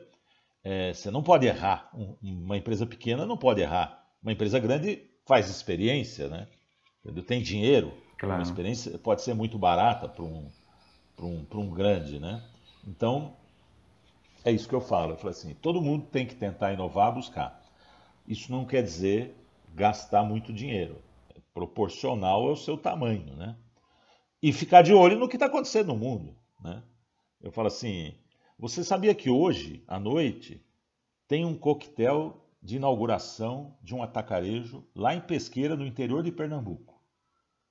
[0.64, 1.90] é, você não pode errar.
[1.96, 4.06] Um, uma empresa pequena não pode errar.
[4.22, 6.48] Uma empresa grande faz experiência, né?
[7.26, 8.36] Tem dinheiro, claro.
[8.36, 10.52] uma experiência pode ser muito barata para um,
[11.18, 12.44] um, um grande, né?
[12.88, 13.41] Então,
[14.44, 15.14] é isso que eu falo.
[15.14, 17.62] Eu falo assim, todo mundo tem que tentar inovar, buscar.
[18.28, 19.36] Isso não quer dizer
[19.74, 21.02] gastar muito dinheiro.
[21.36, 23.56] É proporcional ao seu tamanho, né?
[24.42, 26.82] E ficar de olho no que está acontecendo no mundo, né?
[27.40, 28.14] Eu falo assim,
[28.58, 30.64] você sabia que hoje, à noite,
[31.28, 37.02] tem um coquetel de inauguração de um atacarejo lá em Pesqueira, no interior de Pernambuco.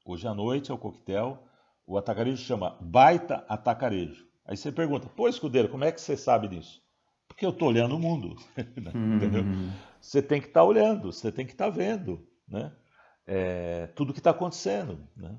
[0.04, 1.44] Hoje à noite é o coquetel.
[1.86, 4.29] O atacarejo chama Baita Atacarejo.
[4.50, 6.82] Aí você pergunta, pô, escudeiro, como é que você sabe disso?
[7.28, 8.36] Porque eu estou olhando o mundo.
[8.58, 9.44] Entendeu?
[9.44, 9.70] Uhum.
[10.00, 12.72] Você tem que estar tá olhando, você tem que estar tá vendo né?
[13.26, 15.08] É, tudo que está acontecendo.
[15.16, 15.38] Né?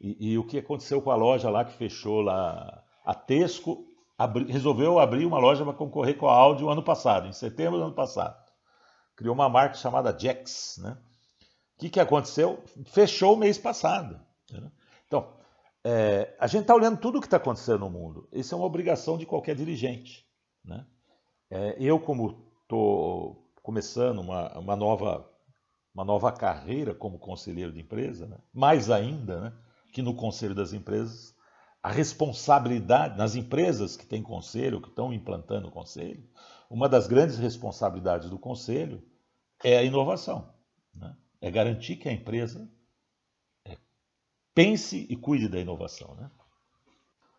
[0.00, 3.84] E, e, o que aconteceu com a loja lá que fechou lá, a Tesco
[4.16, 7.78] abri, resolveu abrir uma loja para concorrer com a Audi o ano passado, em setembro
[7.78, 8.42] do ano passado
[9.16, 10.78] criou uma marca chamada Jax.
[10.78, 10.96] Né?
[11.76, 12.62] O que, que aconteceu?
[12.86, 14.20] Fechou o mês passado.
[14.50, 14.70] Né?
[15.06, 15.32] Então,
[15.84, 18.28] é, a gente está olhando tudo o que está acontecendo no mundo.
[18.32, 20.26] Isso é uma obrigação de qualquer dirigente.
[20.64, 20.86] Né?
[21.50, 25.28] É, eu, como estou começando uma, uma, nova,
[25.94, 28.38] uma nova carreira como conselheiro de empresa, né?
[28.52, 29.52] mais ainda né?
[29.92, 31.34] que no conselho das empresas,
[31.82, 36.24] a responsabilidade nas empresas que têm conselho, que estão implantando o conselho,
[36.70, 39.02] uma das grandes responsabilidades do conselho
[39.62, 40.54] é a inovação.
[40.94, 41.14] Né?
[41.40, 42.70] É garantir que a empresa
[44.54, 46.14] pense e cuide da inovação.
[46.20, 46.28] Né?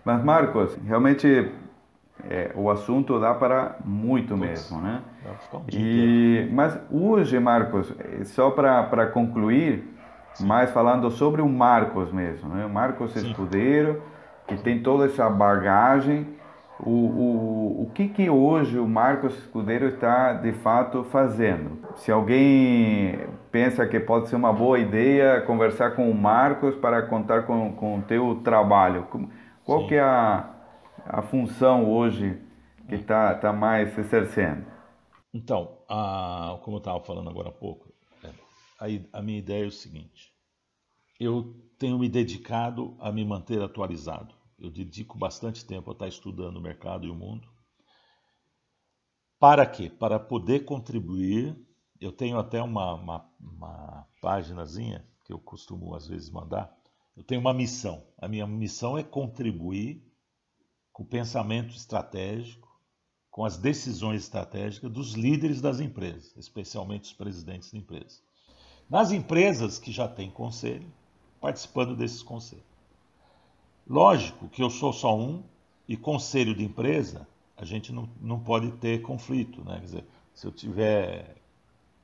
[0.05, 1.51] Mas, Marcos, realmente
[2.29, 5.01] é, o assunto dá para muito mesmo, né?
[5.53, 7.93] Um e, mas hoje, Marcos,
[8.25, 9.87] só para concluir,
[10.33, 10.45] Sim.
[10.45, 12.65] mais falando sobre o Marcos mesmo, né?
[12.65, 13.29] O Marcos Sim.
[13.29, 14.01] Escudeiro,
[14.47, 16.27] que tem toda essa bagagem.
[16.79, 21.79] O, o, o que, que hoje o Marcos Escudeiro está de fato fazendo?
[21.95, 23.19] Se alguém
[23.53, 27.99] pensa que pode ser uma boa ideia conversar com o Marcos para contar com, com
[27.99, 29.07] o teu trabalho,
[29.63, 29.87] qual Sim.
[29.89, 30.53] que é a,
[31.05, 32.41] a função hoje
[32.89, 34.65] que está tá mais exercendo?
[35.31, 37.93] Então, a, como eu estava falando agora há pouco,
[38.23, 38.29] é,
[38.79, 40.33] a, a minha ideia é o seguinte:
[41.19, 44.33] eu tenho me dedicado a me manter atualizado.
[44.57, 47.47] Eu dedico bastante tempo a estar estudando o mercado e o mundo.
[49.39, 49.91] Para quê?
[49.91, 51.55] Para poder contribuir.
[51.99, 56.75] Eu tenho até uma, uma, uma páginazinha que eu costumo às vezes mandar.
[57.15, 58.03] Eu tenho uma missão.
[58.17, 60.03] A minha missão é contribuir
[60.91, 62.71] com o pensamento estratégico,
[63.29, 68.21] com as decisões estratégicas dos líderes das empresas, especialmente os presidentes de empresas.
[68.89, 70.91] Nas empresas que já têm conselho,
[71.41, 72.63] participando desses conselhos.
[73.87, 75.43] Lógico que eu sou só um
[75.87, 77.27] e conselho de empresa,
[77.57, 79.63] a gente não, não pode ter conflito.
[79.63, 79.75] Né?
[79.79, 81.35] Quer dizer, se eu tiver.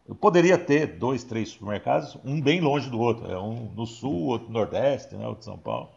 [0.09, 4.25] Eu poderia ter dois, três supermercados, um bem longe do outro, é um no sul,
[4.25, 5.91] outro no nordeste, né, outro em São Paulo.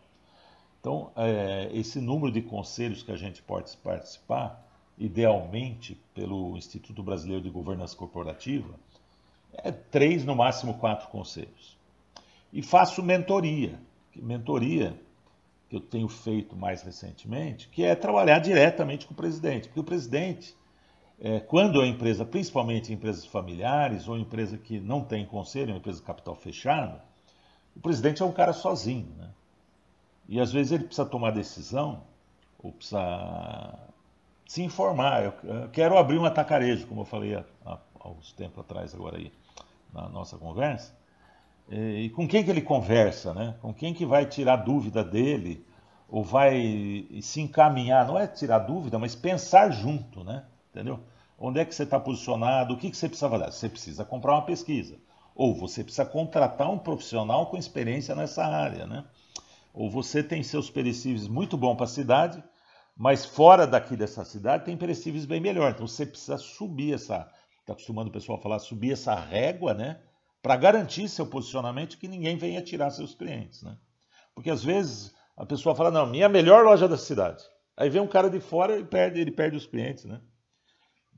[0.79, 4.63] Então, é, esse número de conselhos que a gente pode participar,
[4.99, 8.75] idealmente pelo Instituto Brasileiro de Governança Corporativa,
[9.55, 11.79] é três, no máximo quatro conselhos
[12.53, 13.81] e faço mentoria.
[14.15, 14.95] Mentoria
[15.71, 19.69] que eu tenho feito mais recentemente, que é trabalhar diretamente com o presidente.
[19.69, 20.55] Porque o presidente,
[21.25, 26.01] é, quando a empresa, principalmente empresas familiares ou empresa que não tem conselho, uma empresa
[26.01, 27.01] de capital fechado,
[27.77, 29.07] o presidente é um cara sozinho.
[29.17, 29.29] Né?
[30.29, 32.03] E às vezes ele precisa tomar decisão,
[32.59, 33.79] ou precisa
[34.49, 35.23] se informar.
[35.23, 37.79] Eu, quero abrir um atacarejo, como eu falei há, há,
[38.37, 39.33] tempos atrás agora aí,
[39.95, 40.93] na nossa conversa.
[41.71, 43.55] E com quem que ele conversa, né?
[43.63, 45.65] Com quem que vai tirar dúvida dele
[46.09, 50.45] ou vai se encaminhar, não é tirar dúvida, mas pensar junto, né?
[50.71, 50.99] Entendeu?
[51.45, 52.73] Onde é que você está posicionado?
[52.73, 53.51] O que, que você precisa fazer?
[53.51, 54.97] Você precisa comprar uma pesquisa.
[55.35, 59.05] Ou você precisa contratar um profissional com experiência nessa área, né?
[59.75, 62.41] Ou você tem seus perecíveis muito bom para a cidade,
[62.97, 65.73] mas fora daqui dessa cidade tem perecíveis bem melhor.
[65.73, 67.29] Então você precisa subir essa,
[67.59, 69.99] está acostumando o pessoal a falar, subir essa régua, né?
[70.41, 73.65] para garantir seu posicionamento que ninguém venha tirar seus clientes.
[73.65, 73.77] Né?
[74.33, 77.43] Porque às vezes a pessoa fala, não, minha melhor loja da cidade.
[77.77, 80.05] Aí vem um cara de fora e perde, ele perde os clientes.
[80.05, 80.21] Né?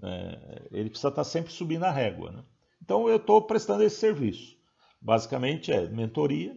[0.04, 2.30] É, ele precisa estar sempre subindo a régua.
[2.32, 2.44] Né?
[2.82, 4.56] Então eu estou prestando esse serviço.
[5.00, 6.56] Basicamente é mentoria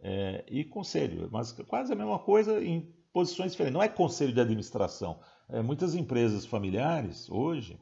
[0.00, 1.28] é, e conselho.
[1.30, 3.74] Mas quase a mesma coisa em posições diferentes.
[3.74, 5.20] Não é conselho de administração.
[5.48, 7.78] É, muitas empresas familiares hoje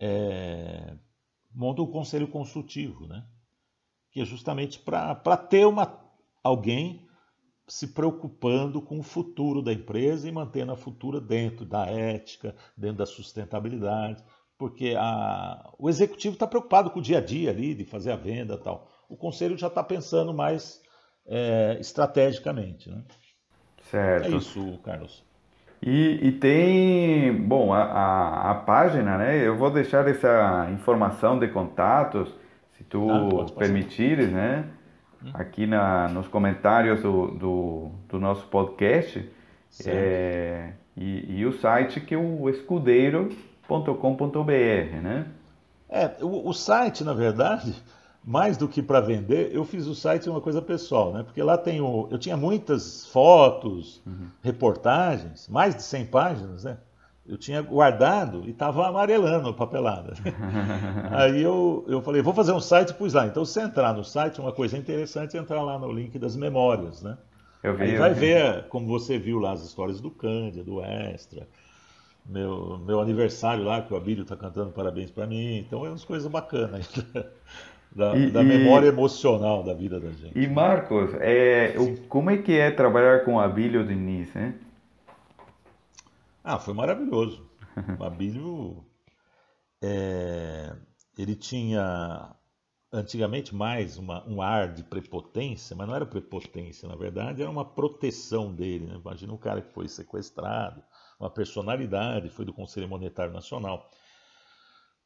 [0.00, 0.96] é,
[1.54, 3.24] monta um conselho consultivo, né?
[4.10, 6.02] que é justamente para ter uma,
[6.42, 7.05] alguém
[7.68, 12.98] se preocupando com o futuro da empresa e mantendo a futura dentro da ética, dentro
[12.98, 14.22] da sustentabilidade,
[14.56, 18.16] porque a, o executivo está preocupado com o dia a dia ali, de fazer a
[18.16, 18.88] venda tal.
[19.08, 20.80] O conselho já está pensando mais
[21.26, 22.88] é, estrategicamente.
[22.88, 23.02] Né?
[23.90, 24.26] Certo.
[24.26, 25.24] É isso, Carlos.
[25.82, 29.46] E, e, tem, bom, a, a, a, página, né?
[29.46, 32.34] Eu vou deixar essa informação de contatos,
[32.78, 34.64] se tu ah, permitires, né?
[35.34, 39.28] Aqui na, nos comentários do, do, do nosso podcast.
[39.84, 45.26] É, e, e, o site que é o escudeiro.com.br, né?
[45.88, 47.74] É, o, o site, na verdade,
[48.24, 51.22] mais do que para vender, eu fiz o site uma coisa pessoal, né?
[51.22, 54.28] Porque lá tem o, eu tinha muitas fotos, uhum.
[54.42, 56.78] reportagens, mais de 100 páginas, né?
[57.28, 60.14] Eu tinha guardado e estava amarelando a papelada.
[61.10, 63.26] Aí eu, eu falei, vou fazer um site e pus lá.
[63.26, 67.02] Então, se entrar no site, uma coisa interessante é entrar lá no link das memórias,
[67.02, 67.18] né?
[67.62, 68.20] Eu vi, Aí vai vi.
[68.20, 71.48] ver, como você viu lá, as histórias do Cândia, do Extra,
[72.24, 75.58] meu, meu aniversário lá, que o Abílio está cantando parabéns para mim.
[75.58, 76.88] Então é umas coisas bacanas
[77.94, 80.38] da, e, da memória emocional da vida da gente.
[80.38, 84.54] E Marcos, é, o, como é que é trabalhar com o Abílio Diniz, hein?
[86.48, 87.50] Ah, foi maravilhoso.
[87.98, 88.86] O Abílio,
[89.82, 90.76] é,
[91.18, 92.36] ele tinha
[92.92, 97.64] antigamente mais uma, um ar de prepotência, mas não era prepotência, na verdade era uma
[97.64, 98.86] proteção dele.
[98.86, 98.94] Né?
[98.94, 100.84] Imagina um cara que foi sequestrado,
[101.18, 103.90] uma personalidade, foi do Conselho Monetário Nacional.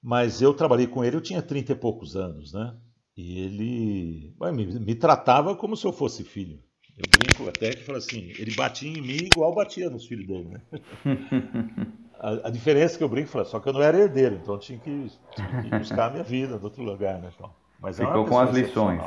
[0.03, 2.77] Mas eu trabalhei com ele, eu tinha 30 e poucos anos, né?
[3.17, 6.63] E ele me, me, tratava como se eu fosse filho.
[7.01, 10.51] Eu brinco até que fala assim, ele batia em mim igual batia nos filhos dele,
[10.51, 10.61] né?
[12.21, 14.61] a, a, diferença é que eu brinco, só que eu não era herdeiro, então eu
[14.61, 17.31] tinha que, tinha que buscar a minha vida em outro lugar, né?
[17.35, 19.03] Então, mas é Ficou com as lições.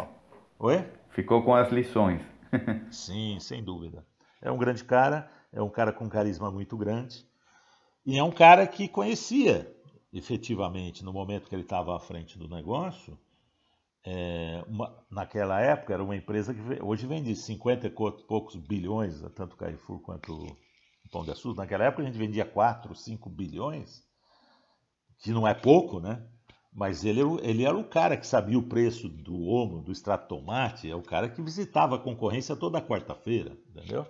[0.58, 0.84] Oi?
[1.10, 2.22] Ficou com as lições.
[2.92, 4.06] Sim, sem dúvida.
[4.42, 7.26] É um grande cara, é um cara com carisma muito grande.
[8.06, 9.72] E é um cara que conhecia,
[10.12, 13.18] efetivamente, no momento que ele estava à frente do negócio,
[14.06, 19.56] é, uma, naquela época era uma empresa que hoje vende 50 e poucos bilhões, tanto
[19.56, 21.62] Carrefour quanto o Pão de Açúcar.
[21.62, 24.04] Naquela época a gente vendia 4, 5 bilhões,
[25.20, 26.28] que não é pouco, né?
[26.76, 30.90] Mas ele, ele era o cara que sabia o preço do omo, do extrato tomate,
[30.90, 34.06] é o cara que visitava a concorrência toda quarta-feira, entendeu?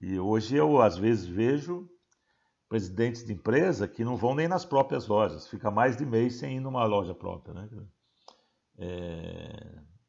[0.00, 1.88] E hoje eu, às vezes, vejo
[2.68, 6.56] presidentes de empresa que não vão nem nas próprias lojas, fica mais de mês sem
[6.56, 7.68] ir numa loja própria, né?
[8.78, 9.50] É...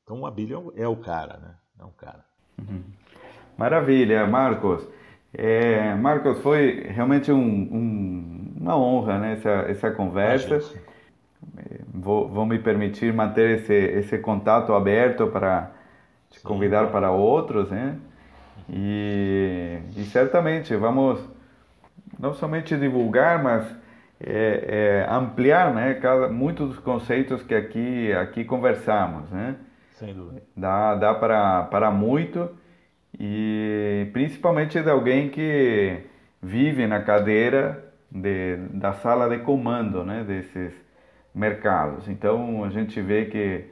[0.03, 1.55] Então o Abílio é o cara, né?
[1.79, 2.25] É um cara.
[2.57, 2.83] Uhum.
[3.57, 4.87] Maravilha, Marcos.
[5.33, 10.55] É, Marcos, foi realmente um, um, uma honra né, essa, essa conversa.
[11.57, 15.71] É, vou, vou, me permitir manter esse, esse contato aberto para
[16.29, 16.91] te convidar Sim.
[16.91, 17.97] para outros, né?
[18.69, 21.19] E, e certamente vamos
[22.19, 23.65] não somente divulgar, mas
[24.19, 29.29] é, é, ampliar né, cada, muitos dos conceitos que aqui, aqui conversamos.
[29.29, 29.55] Né?
[29.93, 30.41] Sem dúvida.
[30.55, 32.49] Dá, dá para, para muito
[33.19, 36.03] e principalmente de alguém que
[36.41, 40.73] vive na cadeira de, da sala de comando né, desses
[41.33, 42.07] mercados.
[42.07, 43.65] Então a gente vê que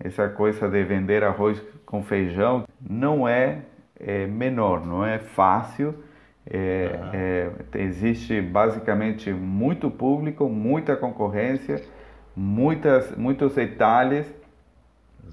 [0.00, 3.62] essa coisa de vender arroz com feijão não é
[4.02, 5.94] é menor, não é fácil.
[6.44, 7.10] É, uhum.
[7.12, 11.82] é, existe basicamente muito público, muita concorrência,
[12.34, 14.26] muitas, muitos detalhes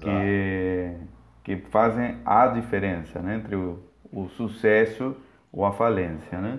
[0.00, 0.94] que,
[1.42, 3.82] que fazem a diferença né, entre o,
[4.12, 5.16] o sucesso
[5.52, 6.40] ou a falência.
[6.40, 6.58] Né?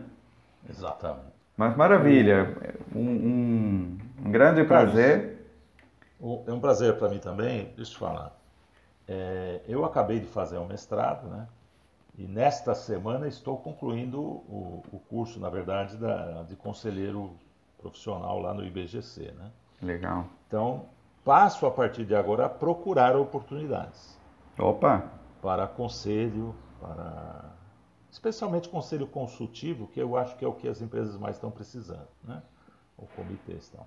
[0.69, 1.32] Exatamente.
[1.56, 2.57] Mas maravilha,
[2.94, 5.40] um, um, grande prazer.
[6.48, 8.36] É um prazer para mim também, deixa eu falar.
[9.07, 11.48] É, eu acabei de fazer um mestrado, né?
[12.18, 17.32] E nesta semana estou concluindo o, o curso, na verdade, da, de conselheiro
[17.78, 19.32] profissional lá no IBGC.
[19.32, 19.52] Né?
[19.82, 20.26] Legal.
[20.48, 20.86] Então,
[21.24, 24.20] passo a partir de agora a procurar oportunidades.
[24.60, 25.10] Opa!
[25.42, 27.52] Para conselho, para
[28.12, 32.08] especialmente conselho consultivo, que eu acho que é o que as empresas mais estão precisando,
[32.24, 32.44] né?
[32.98, 33.86] O comitê estão.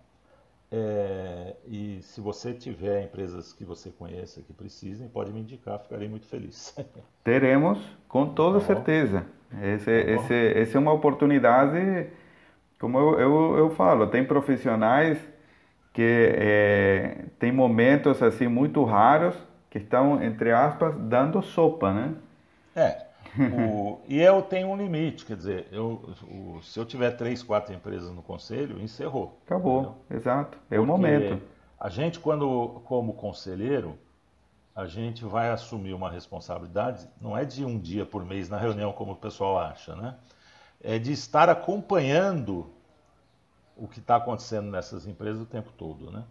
[0.77, 6.09] É, e se você tiver empresas que você conheça que precisem, pode me indicar, ficarei
[6.09, 6.75] muito feliz.
[7.23, 7.79] Teremos,
[8.09, 9.25] com toda tá certeza.
[9.63, 12.09] Esse, tá esse, esse é uma oportunidade,
[12.81, 15.17] como eu, eu, eu falo, tem profissionais
[15.93, 19.37] que é, tem momentos assim muito raros
[19.71, 22.15] que estão, entre aspas, dando sopa, né?
[22.75, 23.04] É,
[23.39, 27.75] o, e eu tenho um limite, quer dizer, eu, o, se eu tiver três, quatro
[27.75, 29.39] empresas no conselho, encerrou.
[29.47, 29.97] Acabou, entendeu?
[30.11, 30.59] exato.
[30.71, 31.43] É Porque o momento.
[31.79, 33.99] A gente, quando, como conselheiro,
[34.75, 38.93] a gente vai assumir uma responsabilidade, não é de um dia por mês na reunião,
[38.93, 40.17] como o pessoal acha, né?
[40.83, 42.71] É de estar acompanhando
[43.77, 46.25] o que está acontecendo nessas empresas o tempo todo, né?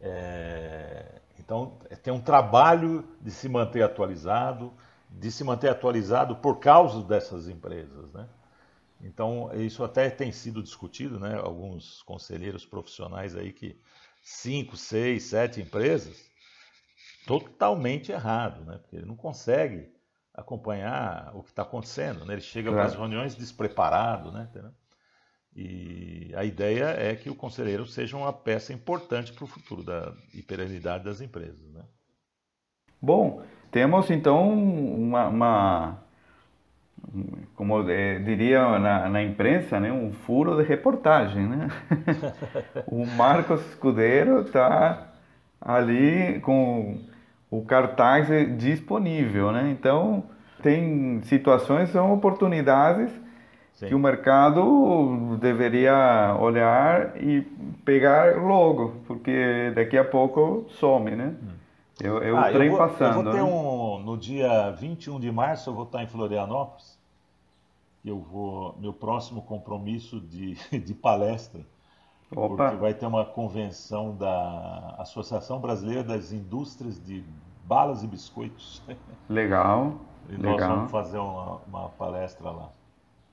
[0.00, 4.72] É, então, é, tem um trabalho de se manter atualizado,
[5.10, 8.28] de se manter atualizado por causa dessas empresas, né?
[9.02, 11.34] Então, isso até tem sido discutido, né?
[11.34, 13.80] Alguns conselheiros profissionais aí que
[14.22, 16.30] cinco, seis, sete empresas,
[17.26, 18.78] totalmente errado, né?
[18.78, 19.90] Porque ele não consegue
[20.32, 22.34] acompanhar o que está acontecendo, né?
[22.34, 24.48] Ele chega para as reuniões despreparado, né?
[25.56, 30.14] E a ideia é que o conselheiro seja uma peça importante para o futuro da
[30.32, 31.84] e perenidade das empresas, né?
[33.02, 35.98] Bom, temos então uma, uma
[37.54, 41.68] como é, diria na, na, imprensa, né, um furo de reportagem, né?
[42.86, 45.08] o Marcos Escudeiro está
[45.60, 46.98] ali com
[47.50, 49.70] o cartaz disponível, né?
[49.70, 50.24] Então
[50.62, 53.10] tem situações, são oportunidades
[53.74, 53.88] Sim.
[53.88, 57.40] que o mercado deveria olhar e
[57.84, 61.34] pegar logo, porque daqui a pouco some, né?
[61.42, 61.59] Hum.
[62.02, 63.18] Eu, eu ah, trem eu vou, passando.
[63.18, 63.42] Eu vou ter né?
[63.42, 66.98] um, no dia 21 de março, eu vou estar em Florianópolis.
[68.04, 71.60] Eu vou, meu próximo compromisso de, de palestra,
[72.34, 72.56] Opa.
[72.56, 77.22] porque vai ter uma convenção da Associação Brasileira das Indústrias de
[77.64, 78.82] Balas e Biscoitos.
[79.28, 79.94] Legal.
[80.28, 80.76] E nós legal.
[80.76, 82.68] vamos fazer uma, uma palestra lá.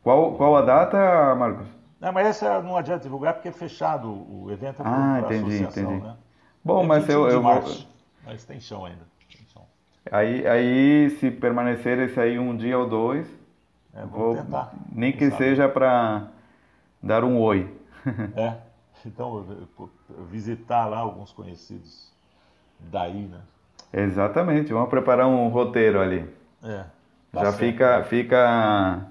[0.03, 1.67] Qual, qual a data, Marcos?
[1.99, 5.63] Não, mas essa não adianta divulgar porque é fechado o evento é ah, para entendi,
[5.63, 6.07] associação, entendi.
[6.07, 6.15] né?
[6.63, 7.61] Bom, é mas eu, eu vou...
[8.27, 9.07] Mas tem chão ainda.
[9.31, 9.63] Tem chão.
[10.11, 13.25] Aí, aí, se permanecer esse aí um dia ou dois,
[13.93, 14.73] é, vou tentar.
[14.91, 15.37] Nem que sabe.
[15.37, 16.27] seja para
[17.01, 17.73] dar um oi.
[18.35, 18.55] É,
[19.05, 19.45] então
[20.29, 22.11] visitar lá alguns conhecidos
[22.79, 23.39] daí, né?
[23.91, 26.29] Exatamente, vamos preparar um roteiro ali.
[26.63, 26.85] É.
[27.33, 29.07] Já fica, fica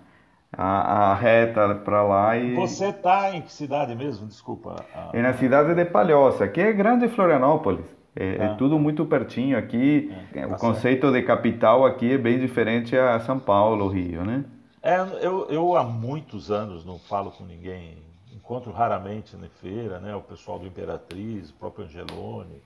[0.53, 2.55] a, a reta para lá e.
[2.55, 4.27] Você tá em que cidade mesmo?
[4.27, 4.85] Desculpa.
[5.13, 7.96] É na cidade de Palhoça, que é grande Florianópolis.
[8.19, 8.55] É, é, ah.
[8.55, 10.11] tudo muito pertinho aqui.
[10.35, 11.13] É, o tá conceito certo.
[11.13, 14.45] de capital aqui é bem diferente a São Paulo, Rio, né?
[14.83, 17.99] É, eu, eu há muitos anos não falo com ninguém.
[18.35, 20.15] Encontro raramente na feira, né?
[20.15, 22.63] O pessoal do Imperatriz, o próprio Angelone.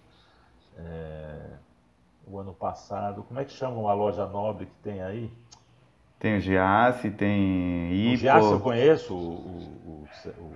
[0.79, 1.37] É,
[2.27, 5.31] o ano passado, como é que chamam a loja nobre que tem aí?
[6.19, 8.15] Tem o Giasse, tem Ipo.
[8.15, 10.07] O Giasse eu conheço, o, o,
[10.39, 10.55] o,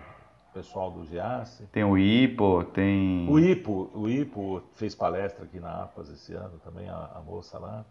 [0.55, 1.67] pessoal do Giasse.
[1.73, 3.29] Tem o Ipo, tem...
[3.29, 7.59] O Ipo, o Ipo fez palestra aqui na APAS esse ano também, a, a moça
[7.59, 7.85] lá.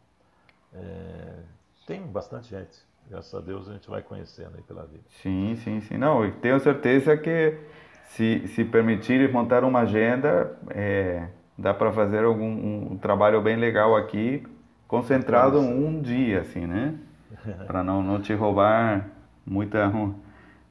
[0.74, 1.40] É,
[1.86, 2.80] tem bastante gente.
[3.10, 5.04] Graças a Deus a gente vai conhecendo aí pela vida.
[5.22, 5.98] Sim, sim, sim.
[5.98, 7.60] Não, tenho certeza que
[8.06, 11.28] se, se permitirem montar uma agenda, é,
[11.58, 14.44] dá para fazer algum um, trabalho bem legal aqui,
[14.88, 16.96] concentrado um dia, assim, né?
[17.68, 19.10] para não, não te roubar
[19.46, 19.92] muita.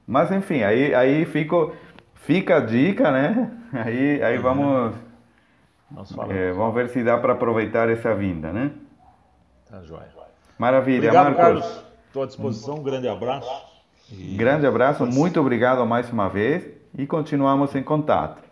[0.06, 1.72] Mas enfim, aí, aí fico,
[2.14, 3.50] fica a dica, né?
[3.72, 4.94] Aí, aí vamos.
[6.28, 8.70] É, vamos ver se dá para aproveitar essa vinda, né?
[9.66, 10.08] Tá joia.
[10.58, 11.42] Maravilha, obrigado, Marcos.
[11.42, 11.84] Carlos.
[12.06, 12.74] Estou à disposição.
[12.74, 13.50] Um grande abraço.
[14.10, 14.36] E...
[14.36, 16.68] Grande abraço, muito obrigado mais uma vez
[16.98, 18.42] e continuamos em contato.